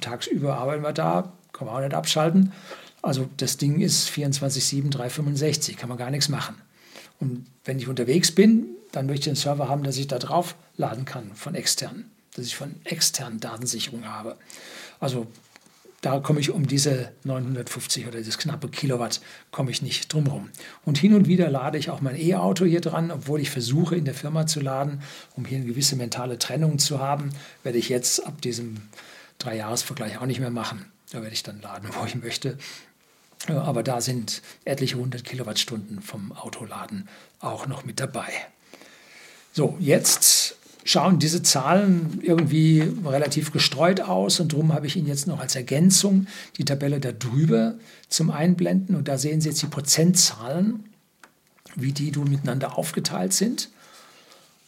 [0.00, 2.52] Tagsüber arbeiten wir da, kann man auch nicht abschalten.
[3.02, 6.56] Also das Ding ist 24-7, 365, kann man gar nichts machen.
[7.20, 10.56] Und wenn ich unterwegs bin, dann möchte ich einen Server haben, dass ich da drauf
[10.76, 14.36] laden kann von extern, dass ich von externen Datensicherung habe.
[14.98, 15.28] Also
[16.02, 19.20] da komme ich um diese 950 oder das knappe Kilowatt
[19.50, 20.50] komme ich nicht drumherum.
[20.84, 24.04] Und hin und wieder lade ich auch mein E-Auto hier dran, obwohl ich versuche in
[24.04, 25.02] der Firma zu laden,
[25.34, 27.30] um hier eine gewisse mentale Trennung zu haben,
[27.62, 28.76] werde ich jetzt ab diesem
[29.38, 30.86] Drei-Jahres-Vergleich auch nicht mehr machen.
[31.10, 32.58] Da werde ich dann laden, wo ich möchte.
[33.48, 37.08] Aber da sind etliche hundert Kilowattstunden vom Autoladen
[37.40, 38.28] auch noch mit dabei.
[39.52, 40.56] So, jetzt
[40.86, 45.56] schauen diese Zahlen irgendwie relativ gestreut aus und darum habe ich Ihnen jetzt noch als
[45.56, 46.28] Ergänzung
[46.58, 47.74] die Tabelle da drüber
[48.08, 50.84] zum Einblenden und da sehen Sie jetzt die Prozentzahlen,
[51.74, 53.68] wie die du miteinander aufgeteilt sind.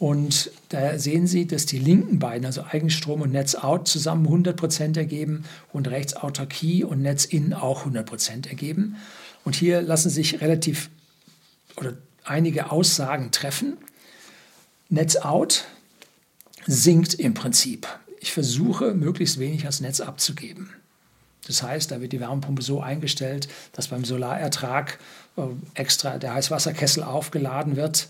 [0.00, 5.44] Und da sehen Sie, dass die linken beiden, also Eigenstrom und Netz-out, zusammen 100% ergeben
[5.72, 8.96] und rechts Autarkie und Netz-in auch 100% ergeben.
[9.44, 10.90] Und hier lassen sich relativ
[11.76, 11.94] oder
[12.24, 13.76] einige Aussagen treffen.
[14.88, 15.64] Netz-out
[16.68, 17.88] sinkt im Prinzip.
[18.20, 20.70] Ich versuche, möglichst wenig ans Netz abzugeben.
[21.46, 24.98] Das heißt, da wird die Wärmepumpe so eingestellt, dass beim Solarertrag
[25.36, 25.42] äh,
[25.74, 28.08] extra der Heißwasserkessel aufgeladen wird.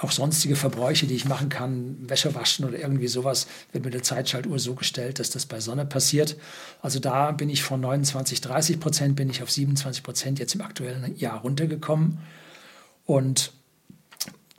[0.00, 4.02] Auch sonstige Verbräuche, die ich machen kann, Wäsche waschen oder irgendwie sowas, wird mit der
[4.04, 6.36] Zeitschaltuhr so gestellt, dass das bei Sonne passiert.
[6.82, 10.60] Also da bin ich von 29, 30 Prozent bin ich auf 27 Prozent jetzt im
[10.60, 12.18] aktuellen Jahr runtergekommen.
[13.06, 13.50] Und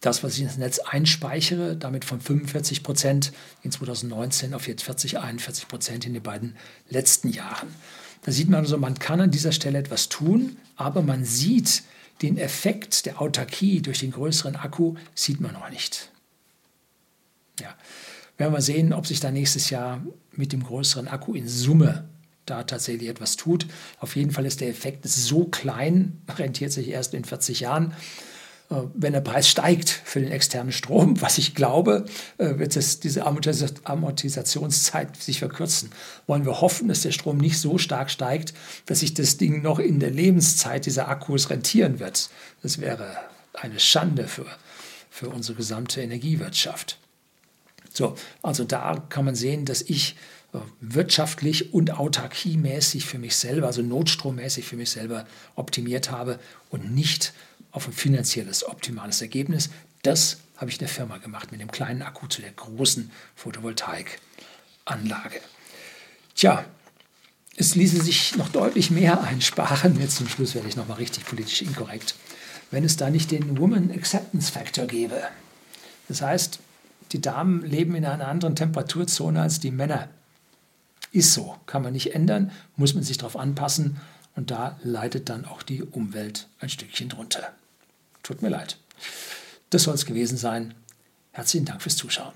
[0.02, 3.32] das, was ich ins Netz einspeichere, damit von 45 Prozent
[3.64, 6.56] in 2019 auf jetzt 40, 41 Prozent in den beiden
[6.90, 7.70] letzten Jahren.
[8.24, 11.84] Da sieht man also, man kann an dieser Stelle etwas tun, aber man sieht
[12.22, 16.12] den Effekt der Autarkie durch den größeren Akku, sieht man noch nicht.
[17.60, 17.76] Ja,
[18.38, 22.08] werden wir sehen, ob sich da nächstes Jahr mit dem größeren Akku in Summe
[22.46, 23.68] da tatsächlich etwas tut.
[24.00, 27.94] Auf jeden Fall ist der Effekt so klein, rentiert sich erst in 40 Jahren,
[28.70, 32.06] wenn der Preis steigt für den externen Strom, was ich glaube,
[32.38, 35.90] äh, wird es, diese Amortisationszeit sich verkürzen.
[36.28, 38.54] Wollen wir hoffen, dass der Strom nicht so stark steigt,
[38.86, 42.30] dass sich das Ding noch in der Lebenszeit dieser Akkus rentieren wird.
[42.62, 43.18] Das wäre
[43.54, 44.46] eine Schande für,
[45.10, 47.00] für unsere gesamte Energiewirtschaft.
[47.92, 50.16] So, also da kann man sehen, dass ich
[50.54, 56.40] äh, wirtschaftlich und autarkiemäßig für mich selber, also notstrommäßig für mich selber optimiert habe
[56.70, 57.34] und nicht
[57.72, 59.70] auf ein finanzielles optimales Ergebnis.
[60.02, 65.42] Das habe ich in der Firma gemacht mit dem kleinen Akku zu der großen Photovoltaikanlage.
[66.36, 66.66] Tja,
[67.56, 70.00] es ließe sich noch deutlich mehr einsparen.
[70.00, 72.16] Jetzt zum Schluss werde ich nochmal richtig politisch inkorrekt,
[72.72, 75.22] wenn es da nicht den Woman Acceptance Factor gäbe.
[76.08, 76.60] Das heißt,
[77.12, 80.10] die Damen leben in einer anderen Temperaturzone als die Männer.
[81.12, 84.00] Ist so, kann man nicht ändern, muss man sich darauf anpassen
[84.36, 87.52] und da leidet dann auch die Umwelt ein Stückchen drunter.
[88.24, 88.78] Tut mir leid.
[89.70, 90.74] Das soll es gewesen sein.
[91.32, 92.34] Herzlichen Dank fürs Zuschauen.